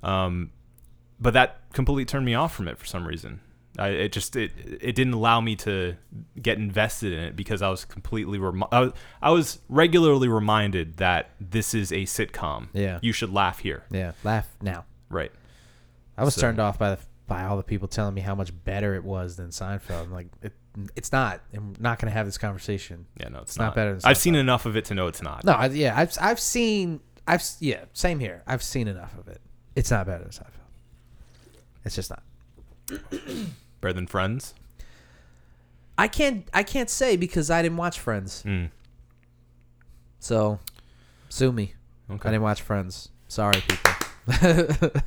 [0.03, 0.51] Um,
[1.19, 3.41] but that completely turned me off from it for some reason.
[3.79, 4.51] I, it just it
[4.81, 5.95] it didn't allow me to
[6.41, 10.97] get invested in it because I was completely remi- I, was, I was regularly reminded
[10.97, 12.67] that this is a sitcom.
[12.73, 12.99] Yeah.
[13.01, 13.83] you should laugh here.
[13.89, 14.11] Yeah.
[14.23, 14.85] Laugh now.
[15.09, 15.31] Right.
[16.21, 18.51] I was So- turned off by the, by all the people telling me how much
[18.63, 20.03] better it was than Seinfeld.
[20.03, 20.53] I'm like, it,
[20.95, 21.41] it's not.
[21.53, 23.05] I'm not going to have this conversation.
[23.19, 25.21] Yeah, no, it's, It's not better than I've seen enough of it to know it's
[25.21, 25.43] not.
[25.43, 28.43] No, I, yeah, I've I've seen I've yeah, same here.
[28.47, 29.41] I've seen enough of it.
[29.75, 31.57] It's not better than Seinfeld.
[31.85, 32.23] It's just not.
[33.81, 34.53] Better than Friends.
[35.97, 38.43] I can't I can't say because I didn't watch Friends.
[38.45, 38.69] Mm.
[40.19, 40.59] So
[41.29, 41.73] sue me.
[42.09, 42.29] Okay.
[42.29, 43.09] I didn't watch Friends.
[43.27, 44.91] Sorry, people.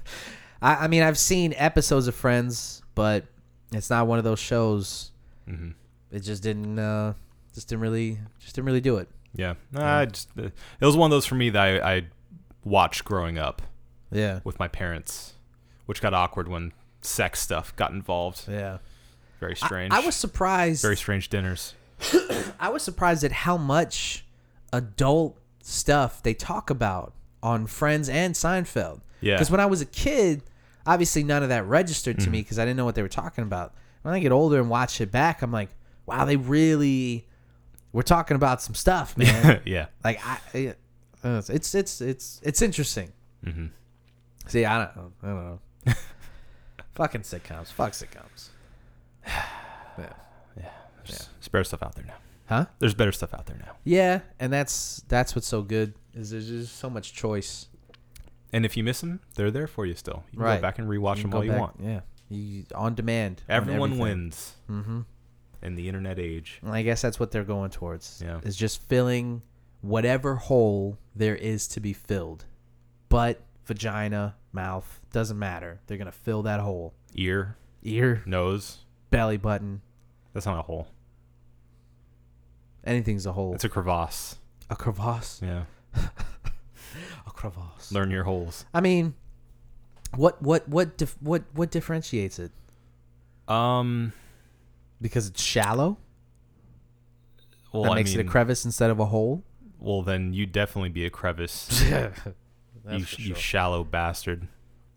[0.65, 3.25] I, I mean, I've seen episodes of Friends, but
[3.73, 5.11] it's not one of those shows.
[5.49, 5.71] hmm
[6.11, 7.15] It just didn't uh,
[7.55, 9.09] just didn't really just didn't really do it.
[9.37, 12.03] Yeah, Nah, I just uh, it was one of those for me that I, I
[12.65, 13.63] watched growing up
[14.13, 14.39] Yeah.
[14.45, 15.35] with my parents,
[15.87, 18.45] which got awkward when sex stuff got involved.
[18.49, 18.79] Yeah.
[19.41, 19.93] Very I- strange.
[19.93, 20.83] I, was surprised.
[20.83, 21.75] very strange dinners.
[22.61, 24.25] I was surprised at how much
[24.73, 27.13] adult stuff they talk about
[27.43, 29.01] on Friends and Seinfeld.
[29.21, 29.35] Yeah.
[29.35, 30.43] Because when I was a kid,
[30.87, 33.43] obviously none of that registered to me because I didn't know what they were talking
[33.45, 33.75] about.
[34.03, 35.71] When I get older and watch it back, I'm like,
[36.07, 37.27] wow, they really
[37.93, 39.63] were talking about some stuff, man.
[39.65, 39.87] yeah.
[40.05, 40.75] like I,
[41.25, 43.13] uh, it's it's it's it's interesting.
[43.43, 43.67] hmm
[44.47, 45.13] See, I don't.
[45.23, 45.61] I don't know.
[46.93, 47.69] Fucking sitcoms.
[47.69, 48.49] Fuck sitcoms.
[50.57, 50.71] Yeah.
[51.07, 52.15] There's, there's better stuff out there now.
[52.47, 52.67] Huh?
[52.79, 53.73] There's better stuff out there now.
[53.85, 57.67] Yeah, and that's that's what's so good is there's just so much choice.
[58.55, 60.23] And if you miss them, they're there for you still.
[60.31, 60.57] You can Right.
[60.57, 61.77] go back and rewatch them all you want.
[61.81, 63.43] Yeah, you on demand.
[63.49, 64.03] on Everyone everything.
[64.03, 65.01] wins Mm-hmm.
[65.63, 66.61] in the internet age.
[66.63, 68.23] And I guess that's what they're going towards.
[68.25, 68.41] Yeah.
[68.45, 69.43] is just filling
[69.81, 72.45] whatever hole there is to be filled.
[73.09, 75.81] Butt, vagina, mouth doesn't matter.
[75.87, 76.95] They're gonna fill that hole.
[77.15, 78.85] Ear, Ear, nose.
[79.11, 79.83] belly button,
[80.33, 80.89] That's not a hole.
[82.85, 83.55] anything's a hole.
[83.55, 84.37] It's a crevasse.
[84.71, 85.41] a crevasse.
[85.43, 85.65] Yeah.
[87.27, 87.91] A crevasse.
[87.93, 88.65] Learn your holes.
[88.75, 89.15] I mean,
[90.17, 92.53] what what what dif- what what differentiates it?
[93.49, 94.13] Um.
[95.01, 95.99] Because it's shallow.
[97.73, 99.43] Well, that I makes it a crevice instead of a hole.
[99.81, 101.83] well, then you definitely be a crevice.
[102.91, 104.47] you, sh- you shallow bastard.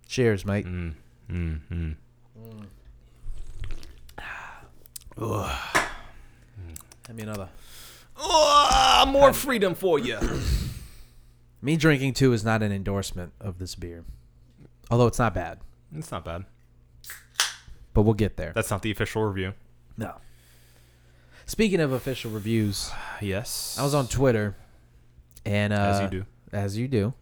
[0.07, 0.65] Cheers, mate.
[0.65, 0.93] Mm,
[1.29, 1.95] mm, mm.
[7.07, 7.49] Give me another.
[8.15, 10.17] Oh, more freedom for you.
[11.61, 14.03] Me drinking too is not an endorsement of this beer,
[14.91, 15.59] although it's not bad.
[15.95, 16.45] it's not bad.
[17.93, 18.51] But we'll get there.
[18.53, 19.53] That's not the official review.
[19.97, 20.13] No.
[21.47, 22.91] Speaking of official reviews,
[23.21, 23.75] Yes.
[23.79, 24.55] I was on Twitter,
[25.45, 26.25] and uh, As you do.
[26.53, 27.13] as you do,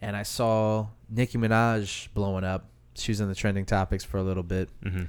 [0.00, 2.64] and I saw Nicki Minaj blowing up.
[2.94, 5.04] She was in the trending topics for a little bit, hmm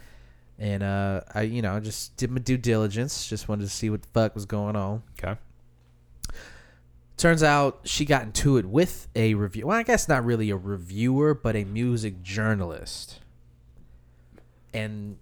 [0.61, 3.29] and uh, I, you know, just did my due diligence.
[3.29, 5.03] Just wanted to see what the fuck was going on.
[5.17, 5.39] Okay.
[7.19, 9.67] Turns out she got into it with a review.
[9.67, 13.19] Well, I guess not really a reviewer, but a music journalist.
[14.73, 15.17] And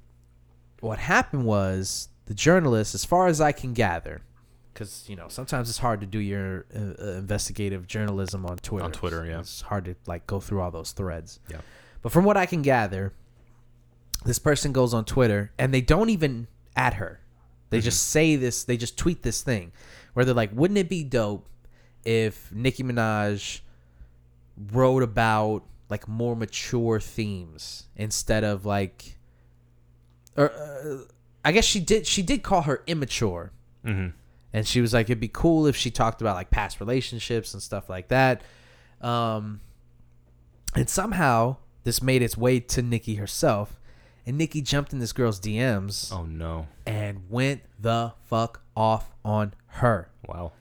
[0.80, 4.22] what happened was the journalist, as far as I can gather,
[4.72, 8.86] because you know sometimes it's hard to do your uh, uh, investigative journalism on Twitter.
[8.86, 9.39] On Twitter, yeah.
[9.39, 11.39] it's hard to like go through all those threads.
[11.50, 11.62] Yeah.
[12.04, 13.12] But from what I can gather,
[14.24, 17.22] this person goes on Twitter and they don't even at her.
[17.72, 19.72] They just say this, they just tweet this thing
[20.14, 21.48] where they're like, wouldn't it be dope
[22.08, 23.60] if Nicki Minaj
[24.72, 29.18] wrote about like more mature themes instead of like
[30.38, 30.97] or uh,
[31.43, 33.51] I guess she did she did call her immature
[33.84, 34.08] hmm
[34.53, 37.62] and she was like it'd be cool if she talked about like past relationships and
[37.62, 38.41] stuff like that
[39.01, 39.60] um
[40.76, 43.80] and somehow this made its way to Nicki herself
[44.26, 46.68] and Nicki jumped in this girl's DMs Oh no.
[46.86, 50.53] and went the fuck off on her Wow.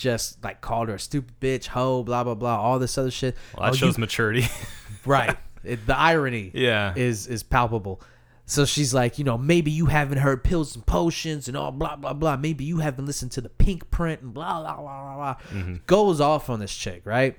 [0.00, 3.36] Just like called her a stupid bitch hoe blah blah blah all this other shit
[3.54, 4.46] Well, that Oh, shows you- maturity.
[5.04, 6.94] right it, the irony yeah.
[6.96, 8.00] is is palpable.
[8.46, 11.96] So she's like, you know, maybe you haven't heard pills and potions and all blah
[11.96, 12.36] blah blah.
[12.38, 15.16] Maybe you haven't listened to the Pinkprint and blah blah blah blah.
[15.16, 15.34] blah.
[15.52, 15.74] Mm-hmm.
[15.86, 17.36] Goes off on this chick, right?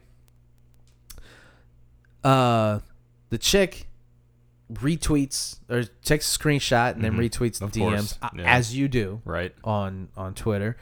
[2.24, 2.80] Uh,
[3.30, 3.88] the chick
[4.72, 7.82] retweets or takes a screenshot and then retweets the Mm-hmm.
[7.93, 8.43] Of DMs uh, yeah.
[8.55, 9.53] as you do right.
[9.64, 10.78] on on Twitter,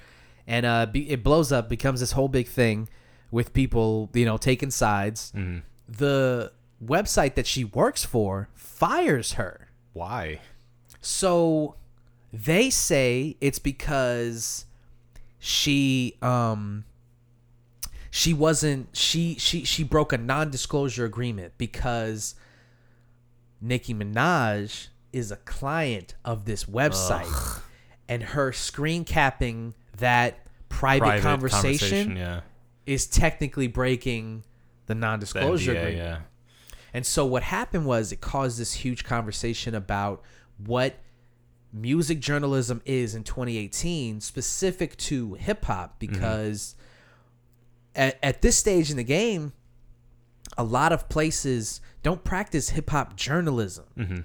[0.50, 2.90] and uh, be, it blows up, becomes this whole big thing
[3.30, 5.32] with people, you know, taking sides.
[5.36, 5.60] Mm-hmm.
[5.88, 6.52] The
[6.84, 9.70] website that she works for fires her.
[9.94, 10.42] Why?
[11.02, 11.76] So
[12.34, 14.66] they say it's because
[15.38, 16.84] she um
[18.10, 22.34] she wasn't she she she broke a non-disclosure agreement because
[23.62, 27.62] Nicki Minaj is a client of this website
[28.08, 32.42] and her screen capping that private, Private conversation, Yeah.
[32.86, 34.44] is technically breaking
[34.86, 35.98] the The non-disclosure NDA, agreement.
[35.98, 36.20] yeah.
[36.94, 40.24] And so what happened was it caused this huge conversation about
[40.58, 40.96] what
[41.72, 46.12] music journalism is in 2018 specific to hip hop mm-hmm.
[46.12, 46.76] because
[47.96, 49.54] at, at this stage in the game
[50.58, 53.86] a lot of places don't practice hip hop journalism.
[53.98, 54.20] Mm-hmm.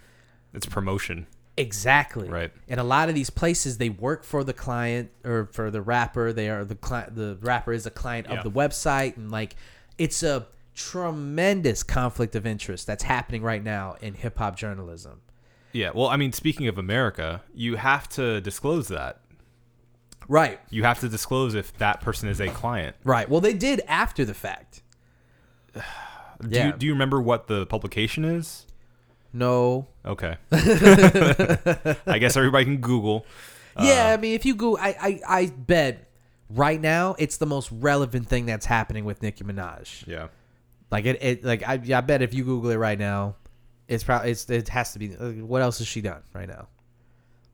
[0.54, 1.26] It's promotion.
[1.56, 2.28] Exactly.
[2.28, 2.50] Right.
[2.68, 6.32] And a lot of these places they work for the client or for the rapper.
[6.32, 7.14] They are the client.
[7.14, 8.38] The rapper is a client Yeah.
[8.38, 9.54] of the website, and like
[9.96, 15.20] it's a tremendous conflict of interest that's happening right now in hip hop journalism.
[15.72, 15.90] Yeah.
[15.94, 19.20] Well, I mean, speaking of America, you have to disclose that.
[20.26, 20.58] Right.
[20.70, 22.96] You have to disclose if that person is a client.
[23.04, 23.28] Right.
[23.28, 24.82] Well, they did after the fact.
[25.74, 25.80] Do
[26.48, 26.66] Yeah.
[26.68, 28.66] you do you remember what the publication is?
[29.34, 29.88] No.
[30.06, 30.36] Okay.
[30.52, 33.26] I guess everybody can Google.
[33.78, 36.08] yeah, I mean, if you go, I, I, I bet
[36.50, 40.06] right now it's the most relevant thing that's happening with Nicki Minaj.
[40.06, 40.28] Yeah.
[40.90, 43.34] Like it, it like I, I bet if you Google it right now,
[43.88, 45.16] it's probably it's it has to be.
[45.16, 46.68] uh, What else has she done right now?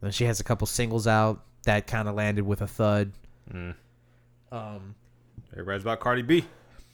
[0.02, 3.12] Then she has a couple singles out that kind of landed with a thud.
[3.52, 3.74] Mm.
[4.52, 4.94] Um,
[5.52, 6.44] Everybody's about Cardi B.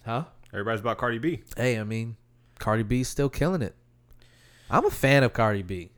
[0.04, 0.24] huh?
[0.52, 1.42] Everybody's about Cardi B.
[1.56, 2.16] Hey, I mean,
[2.60, 3.74] Cardi B's still killing it.
[4.70, 5.90] I'm a fan of Cardi B.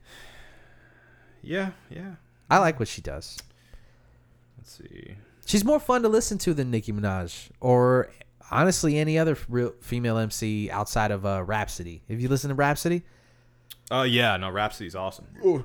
[1.41, 2.15] Yeah, yeah.
[2.49, 3.37] I like what she does.
[4.57, 5.15] Let's see.
[5.45, 8.09] She's more fun to listen to than Nicki Minaj or
[8.51, 12.03] honestly any other real female MC outside of uh, Rapsody.
[12.09, 13.03] Have you listened to Rapsody?
[13.91, 15.25] Oh yeah, no, Rapsody's awesome.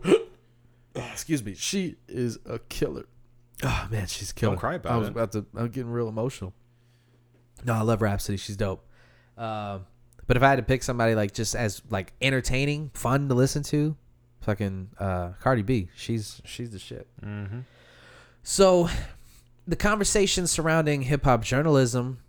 [0.94, 1.54] Excuse me.
[1.54, 3.06] She is a killer.
[3.62, 4.56] Oh man, she's killer.
[4.56, 5.10] cry about I was it.
[5.12, 5.44] about to.
[5.56, 6.54] I'm getting real emotional.
[7.64, 8.38] No, I love Rapsody.
[8.38, 8.86] She's dope.
[9.36, 9.86] Um,
[10.26, 13.62] but if I had to pick somebody like just as like entertaining, fun to listen
[13.64, 13.96] to,
[14.40, 15.88] fucking uh, Cardi B.
[15.96, 17.06] She's she's the shit.
[17.24, 17.60] Mm-hmm.
[18.42, 18.88] So,
[19.66, 22.20] the conversation surrounding hip hop journalism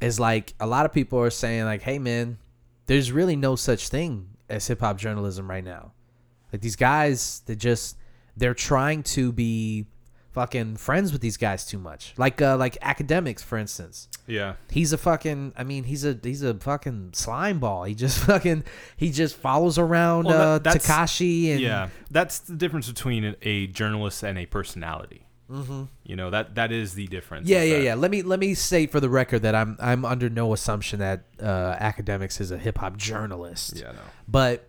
[0.00, 2.38] is like a lot of people are saying like, "Hey, man,
[2.86, 5.92] there's really no such thing as hip hop journalism right now.
[6.52, 7.96] Like these guys, they just
[8.36, 9.86] they're trying to be
[10.40, 12.14] fucking friends with these guys too much.
[12.16, 14.08] Like uh, like Akademiks, for instance.
[14.26, 14.54] Yeah.
[14.70, 15.52] He's a fucking.
[15.56, 17.84] I mean, he's a he's a fucking slime ball.
[17.84, 18.64] He just fucking
[18.96, 23.36] he just follows around Well, that- uh, Tekashi and Yeah, that's the difference between a-
[23.42, 25.26] a journalist and a personality.
[25.50, 25.84] Mm-hmm.
[26.04, 27.46] You know that that is the difference.
[27.48, 27.94] Yeah, yeah, that- yeah.
[27.96, 31.24] Let me let me say for the record that I'm I'm under no assumption that
[31.38, 33.76] uh, Akademiks is a hip hop journalist.
[33.76, 33.98] Yeah, no.
[34.26, 34.68] But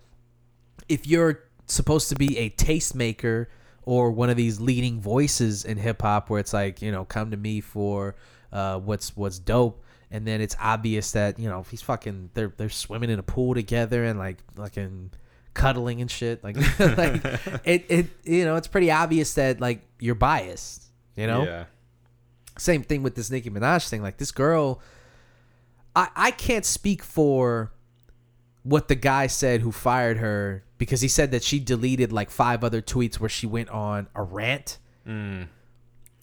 [0.90, 3.46] if you're supposed to be a tastemaker
[3.86, 7.32] or one of these leading voices in hip hop, where it's like you know, come
[7.32, 8.16] to me for
[8.52, 12.70] uh, what's what's dope, and then it's obvious that you know he's fucking they're they're
[12.70, 15.12] swimming in a pool together and like fucking
[15.54, 16.44] cuddling and shit.
[16.44, 17.22] Like, like
[17.66, 20.86] it it you know it's pretty obvious that like you're biased.
[21.16, 21.66] You know Yeah.
[22.58, 24.02] same thing with this Nicki Minaj thing.
[24.02, 24.82] Like this girl,
[25.96, 27.72] I I can't speak for
[28.64, 32.64] what the guy said who fired her because he said that she deleted like five
[32.64, 34.80] other tweets where she went on a rant.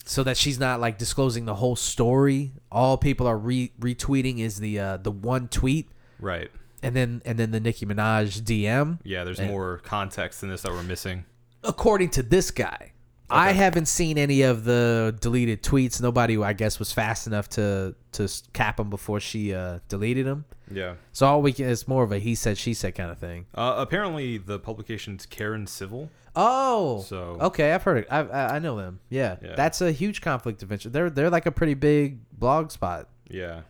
[0.05, 2.53] So that she's not like disclosing the whole story.
[2.73, 6.51] All people are re- retweeting is the uh, the one tweet, Right.
[6.83, 8.99] and then and then the Nicki Minaj DM.
[9.05, 11.25] Yeah, there's more context in this that we're missing.
[11.63, 12.93] according to this guy.
[13.31, 16.01] I haven't seen any of the deleted tweets.
[16.01, 20.45] Nobody, I guess, was fast enough to to cap them before she uh, deleted them.
[20.71, 20.95] Yeah.
[21.13, 23.47] So all we can it's more of a he said she said kind of thing.
[23.55, 26.11] Uh, apparently, the publication's Karen Civil.
[26.37, 28.07] Oh, So- okay, I've heard it.
[28.11, 29.01] I, I I know them.
[29.11, 29.37] Yeah.
[29.43, 29.55] Yeah.
[29.57, 30.93] that's a huge conflict of interest.
[30.93, 33.09] They're they're like a pretty big blog spot.
[33.29, 33.63] Yeah.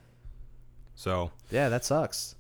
[0.95, 2.35] So Yeah, that sucks.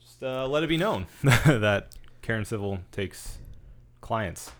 [0.00, 3.38] just uh, let it be known that Karen Civil takes
[4.00, 4.50] clients.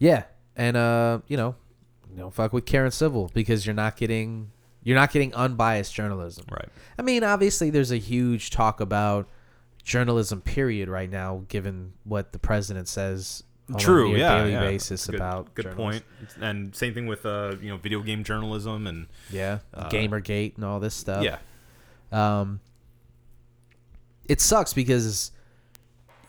[0.00, 0.22] Yeah,
[0.58, 1.54] and uh, you know,
[2.16, 4.50] don't fuck with Karen Civil because you're not getting
[4.82, 6.44] you're not getting unbiased journalism.
[6.50, 6.68] Right.
[6.98, 9.26] I mean, obviously, there's a huge talk about
[9.82, 10.40] journalism.
[10.42, 10.88] Period.
[10.90, 13.42] Right now, given what the president says.
[13.72, 14.16] on True.
[14.16, 14.38] Yeah.
[14.38, 14.60] daily yeah.
[14.60, 16.02] basis Good- about good journalists.
[16.34, 16.42] point.
[16.42, 20.80] And same thing with uh, you know, video game journalism and Yeah, GamerGate and all
[20.80, 21.22] this stuff.
[21.24, 21.38] yeah.
[22.10, 22.60] Um,
[24.26, 25.30] it sucks because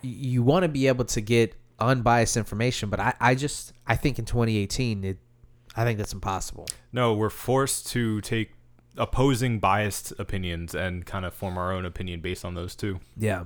[0.01, 4.19] you want to be able to get unbiased information, but I, I just I think
[4.19, 5.17] in 2018 it
[5.75, 6.67] I think that's impossible.
[6.91, 8.51] No, we're forced to take
[8.97, 13.45] opposing biased opinions and kind of form our own opinion based on those two Yeah.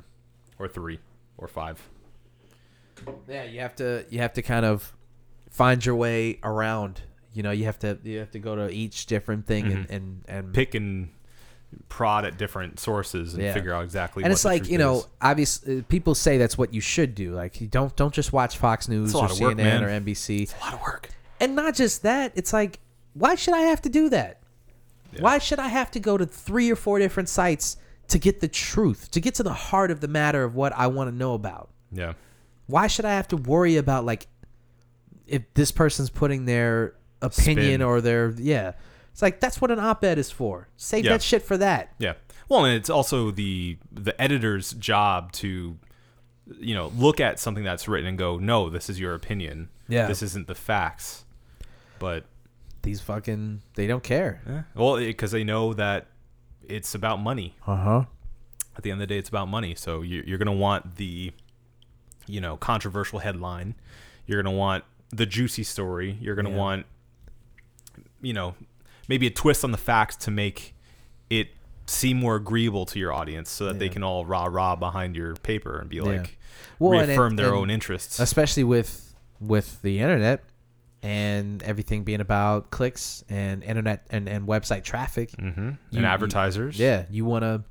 [0.58, 1.00] or three
[1.38, 1.90] or five.
[3.28, 4.94] Yeah, you have to you have to kind of
[5.50, 7.02] find your way around.
[7.34, 9.94] You know, you have to you have to go to each different thing and mm-hmm.
[9.94, 11.10] and and Pick and
[11.90, 13.54] prod at different sources and Yeah.
[13.54, 15.08] figure out exactly and what it's the like truth you know is.
[15.22, 18.58] obviously uh, people say that's what you should do like you don't don't just watch
[18.58, 19.84] fox news a or lot of cnn work, man.
[19.84, 21.10] or nbc a lot of work.
[21.40, 22.80] and not just that it's like
[23.14, 24.40] why should i have to do that
[25.20, 28.48] why should i have to go to three or four different sites to get the
[28.48, 31.34] truth to get to the heart of the matter of what i want to know
[31.34, 32.14] about Yeah.
[32.68, 34.28] why should i have to worry about like
[35.28, 37.82] if this person's putting their opinion Spin.
[37.82, 38.74] or their yeah
[39.14, 41.14] it's like that's what an op-ed is for save Yeah.
[41.14, 42.14] that shit for that Yeah.
[42.50, 45.78] Well, and it's also the the editor's job to
[46.60, 49.70] you know, look at something that's written and go, "No, this is your opinion.
[49.88, 50.08] Yeah.
[50.08, 51.24] This isn't the facts."
[52.00, 52.26] But
[52.82, 56.08] these fucking they don't care eh, well, because they know that
[56.68, 57.56] it's about money.
[57.66, 58.04] uh-huh
[58.76, 59.74] At the end of the day, it's about money.
[59.74, 61.32] So you, you're going to want the,
[62.28, 63.76] you know, controversial headline.
[64.28, 66.18] You're going to want the juicy story.
[66.20, 66.58] You're going to Yeah.
[66.58, 66.86] want,
[68.22, 68.56] you know,
[69.08, 70.76] maybe a twist on the facts to make
[71.30, 71.48] it
[71.86, 75.36] seem more agreeable to your audience, so that they can all rah rah behind your
[75.36, 76.38] paper and be like,
[76.80, 78.20] Well, and reaffirm their and own interests.
[78.20, 80.44] especially with with the internet
[81.02, 85.32] and everything being about clicks and internet and, and website traffic.
[85.38, 86.80] hmm you- and advertisers.
[86.80, 87.64] Yeah, you want to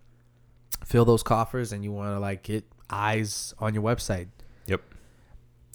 [0.84, 4.26] fill those coffers and you want to like get eyes on your website.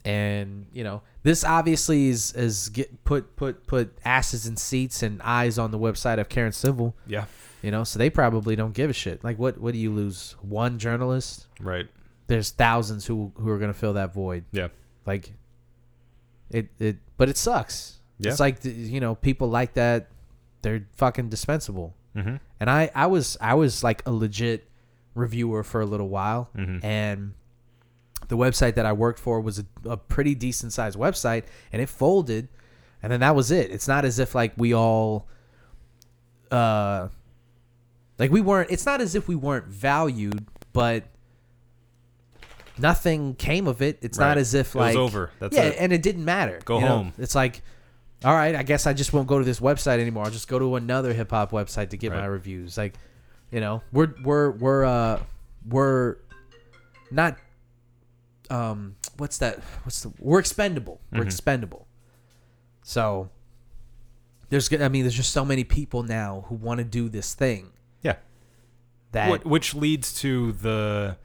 [0.07, 5.21] And you know this obviously is is get put put put asses in seats and
[5.21, 6.95] eyes on the website of Karen Civil.
[7.05, 7.25] Yeah.
[7.61, 9.23] You know, so they probably don't give a shit.
[9.23, 10.35] Like, what what do you lose?
[10.41, 11.47] One journalist?
[11.59, 11.87] Right.
[12.27, 14.45] There's thousands who who are gonna fill that void.
[14.51, 14.69] Yeah.
[15.05, 15.33] Like,
[16.51, 17.99] it it, but it sucks.
[18.19, 18.31] Yeah.
[18.31, 20.07] It's like you know people like that.
[20.61, 21.95] They're fucking dispensable.
[22.15, 22.35] Mm-hmm.
[22.59, 24.69] And I I was I was like a legit
[25.15, 26.83] reviewer for a little while, Mhm.
[26.83, 27.33] and
[28.27, 31.87] the website that I worked for was a, a pretty decent sized website, and it
[31.89, 32.47] folded,
[33.01, 33.71] and then that was it.
[33.71, 35.27] It's not as if like we all,
[36.51, 37.09] uh,
[38.19, 38.71] like we weren't.
[38.71, 41.05] It's not as if we weren't valued, but
[42.77, 43.99] nothing came of it.
[44.01, 44.29] It's Right.
[44.29, 45.31] not as if It was like over.
[45.39, 45.77] That's yeah, it.
[45.79, 46.59] and it didn't matter.
[46.65, 46.87] Go you know?
[46.87, 47.13] home.
[47.17, 47.61] It's like,
[48.25, 50.25] all right, I guess I just won't go to this website anymore.
[50.25, 52.77] I'll just go to another hip hop website to get my reviews.
[52.77, 52.95] Like,
[53.51, 55.19] you know, we're we're we're uh
[55.69, 56.17] we're
[57.11, 57.37] not
[58.51, 59.59] um what's that?
[59.83, 61.01] What's the we're expendable.
[61.11, 61.27] We're Mm-hmm.
[61.27, 61.87] expendable.
[62.83, 63.29] So
[64.49, 67.71] there's i mean, there's just so many people now who want to do this thing
[68.01, 68.15] Yeah.
[69.11, 71.17] that What, which leads to the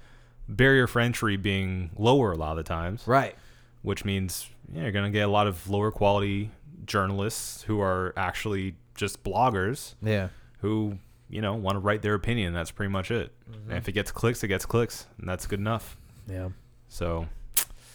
[0.49, 3.37] barrier for entry being lower a lot of the times, right.
[3.83, 6.51] which means yeah, you're going to get a lot of lower quality
[6.85, 10.29] journalists who are actually just bloggers Yeah.
[10.59, 10.99] who,
[11.29, 12.53] you know, want to write their opinion.
[12.53, 13.31] That's pretty much it.
[13.51, 13.71] Mm-hmm.
[13.71, 15.97] And if it gets clicks, it gets clicks, and that's good enough.
[16.29, 16.49] Yeah.
[16.93, 17.27] So,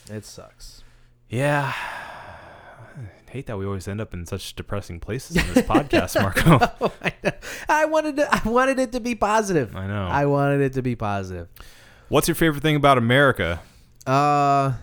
[0.09, 0.83] It sucks.
[1.29, 1.71] yeah.
[1.75, 6.19] I hate that we always end up in such depressing places in this podcast,
[6.79, 6.91] Marco.
[7.03, 7.13] I.
[7.69, 9.75] I wanted to, I wanted it to be positive.
[9.75, 10.07] I know.
[10.07, 11.47] I wanted it to be positive.
[12.09, 13.61] What's your favorite thing about America?
[14.07, 14.73] Uh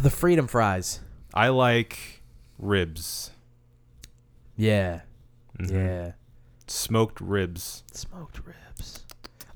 [0.00, 1.00] the freedom fries.
[1.32, 2.22] I like
[2.58, 3.30] ribs,
[4.56, 5.02] Yeah.
[5.60, 5.74] Mm-hmm.
[5.74, 6.12] Yeah.
[6.66, 7.84] smoked ribs.
[7.92, 8.58] Smoked ribs.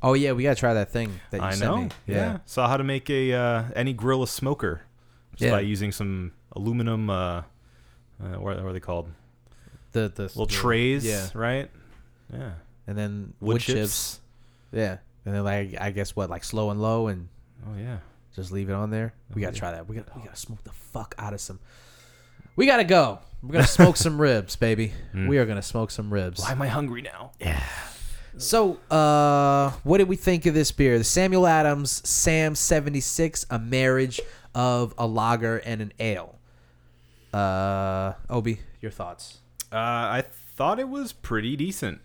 [0.03, 1.76] Oh yeah, we gotta try that thing that you I sent know.
[1.82, 1.88] me.
[2.07, 2.38] Yeah.
[2.44, 4.82] Saw how to make a uh, any grill a smoker
[5.32, 5.51] just Yeah.
[5.53, 7.09] by using some aluminum.
[7.11, 7.42] Uh,
[8.22, 9.09] uh, what, what are they called?
[9.92, 11.28] The the Little the- trays, Yeah.
[11.34, 11.70] right?
[12.32, 12.53] Yeah.
[12.86, 13.74] And then Wood, wood, chips.
[13.74, 14.20] chips.
[14.72, 14.99] Yeah.
[15.24, 17.28] And then like I guess what like slow and low and
[17.66, 17.99] Oh yeah.
[18.34, 19.12] just leave it on there.
[19.34, 19.88] We Oh, gotta try that.
[19.88, 21.59] We got to we gotta smoke the fuck out of some.
[22.55, 23.18] We gotta go.
[23.42, 24.92] We're gonna smoke some ribs, baby.
[25.12, 25.26] Hmm.
[25.26, 26.40] We are gonna smoke some ribs.
[26.40, 27.32] Why am I hungry now?
[28.39, 30.99] So, uh, what did we think of this beer?
[30.99, 34.20] The Samuel Adams Sam 76, a marriage
[34.55, 36.39] of a lager and an ale.
[37.32, 39.39] Uh, Obi, your thoughts?
[39.72, 40.24] Uh, I
[40.57, 42.01] thought it was pretty decent.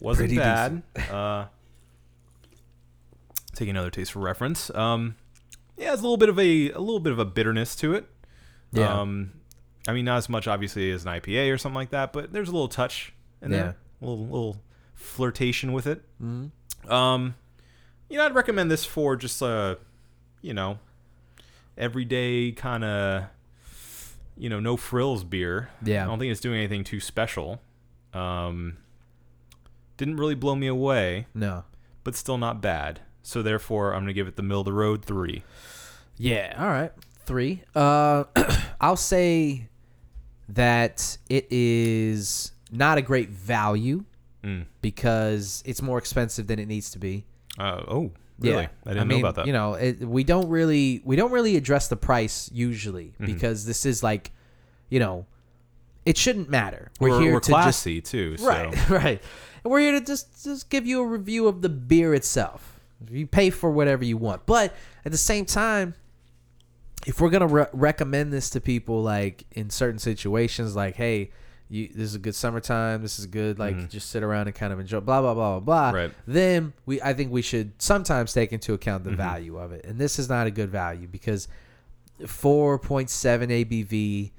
[0.00, 0.82] Wasn't Pretty bad.
[1.10, 1.46] uh,
[3.54, 4.68] take another taste for reference.
[4.74, 5.14] Um,
[5.76, 8.06] yeah, it's a little bit of a a little bit of a bitterness to it.
[8.72, 9.00] Yeah.
[9.00, 9.32] Um,
[9.86, 12.48] I mean, not as much obviously as an IPA or something like that, but there's
[12.48, 13.56] a little touch in Yeah.
[13.58, 14.56] there, a little little
[15.02, 16.02] flirtation with it.
[16.22, 16.90] Mm-hmm.
[16.92, 17.34] Um,
[18.08, 19.76] you know, I'd recommend this for just uh,
[20.40, 20.78] you know,
[21.76, 23.24] everyday kind of,
[24.36, 25.70] you know, no frills beer.
[25.84, 26.02] Yeah.
[26.04, 27.60] I don't think it's doing anything too special.
[28.12, 28.76] Um,
[29.96, 31.64] didn't really blow me away, No.
[32.04, 33.00] but still not bad.
[33.22, 35.44] So therefore, I'm gonna give it the middle of the road three.
[36.18, 36.54] Yeah.
[36.58, 36.92] All right.
[37.24, 37.62] Three.
[37.74, 38.24] Uh,
[38.80, 39.68] I'll say
[40.48, 44.04] that it is not a great value
[44.44, 44.66] Mm.
[44.80, 47.24] because it's more expensive than it needs to be.
[47.58, 48.68] Uh, oh, really?
[48.84, 49.46] I didn't mean, know about that.
[49.46, 53.26] You know, it, we don't really we don't really address the price usually Mm-hmm.
[53.26, 54.32] because this is like,
[54.88, 55.26] you know,
[56.04, 56.90] it shouldn't matter.
[56.98, 58.36] We're, we're, here we're to classy too.
[58.36, 58.48] So.
[58.48, 59.22] right, right,
[59.62, 62.80] and we're here to just just give you a review of the beer itself.
[63.10, 64.74] You pay for whatever you want, but
[65.04, 65.94] at the same time,
[67.06, 71.30] if we're gonna re- recommend this to people, like in certain situations, like hey.
[71.72, 73.00] You, this is a good summertime.
[73.00, 73.58] This is good.
[73.58, 75.00] Like just sit around and kind of enjoy.
[75.00, 75.98] Blah blah blah blah blah.
[76.00, 76.10] Right.
[76.26, 79.16] Then we, I think we should sometimes take into account the Mm-hmm.
[79.16, 81.48] value of it, and this is not a good value because
[82.26, 84.32] four point seven ABV,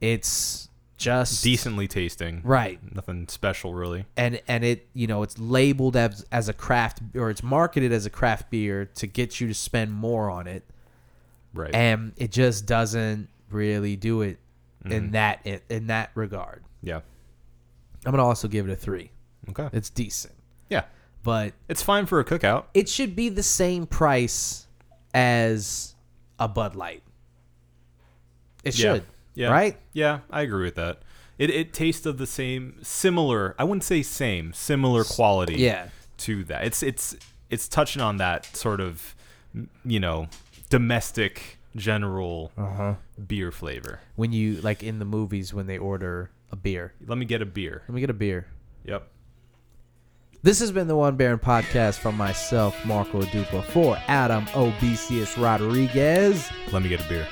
[0.00, 2.40] it's just Decently tasting.
[2.44, 4.04] right Nothing special really.
[4.16, 8.06] and and it you know it's labeled as as a craft or it's marketed as
[8.06, 10.62] a craft beer to get you to spend more on it
[11.52, 11.74] Right.
[11.74, 14.38] and it just doesn't really do it
[14.84, 14.92] Mm-hmm.
[14.92, 17.00] in that in, in that regard yeah.
[18.04, 19.10] i'm gonna also give it a three
[19.48, 19.68] Okay.
[19.72, 20.34] it's decent
[20.68, 20.84] yeah.
[21.22, 22.64] but It's fine for a cookout.
[22.74, 24.66] it should be the same price
[25.14, 25.94] as
[26.38, 27.02] a bud light
[28.62, 28.94] it Yeah.
[28.94, 29.04] should
[29.34, 29.50] Yeah.
[29.50, 31.00] right Yeah, I agree with that.
[31.38, 36.44] It it tastes of the same similar I wouldn't say same, similar quality yeah to
[36.44, 36.64] that.
[36.64, 37.16] It's it's
[37.50, 39.14] it's touching on that sort of
[39.84, 40.28] you know,
[40.70, 42.94] domestic general uh-huh
[43.26, 44.00] beer flavor.
[44.16, 47.46] when you like in the movies when they order a beer Let me get a
[47.46, 47.82] beer.
[47.88, 48.46] let me get a beer
[48.84, 49.08] Yep.
[50.42, 56.50] This has been the One Baron podcast from myself, Marco Dupa, for Adam Obesius Rodriguez.
[56.70, 57.26] Let me get a beer.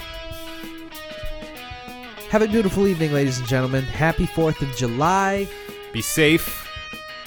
[2.30, 3.84] Have a beautiful evening, ladies and gentlemen.
[3.84, 5.46] Happy 4th of July.
[5.92, 6.66] Be safe.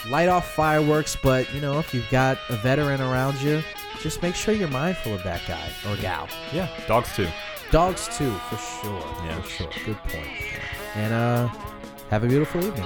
[0.09, 3.61] Light off fireworks, but you know, if you've got a veteran around you,
[4.05, 6.27] just make sure you're mindful of that guy or gal.
[6.53, 7.27] Yeah, dogs too.
[7.71, 8.99] Dogs, too, for sure.
[9.25, 9.41] Yeah.
[9.41, 9.69] For sure.
[9.83, 10.27] Good point.
[10.93, 11.47] And uh,
[12.11, 12.85] have a beautiful evening.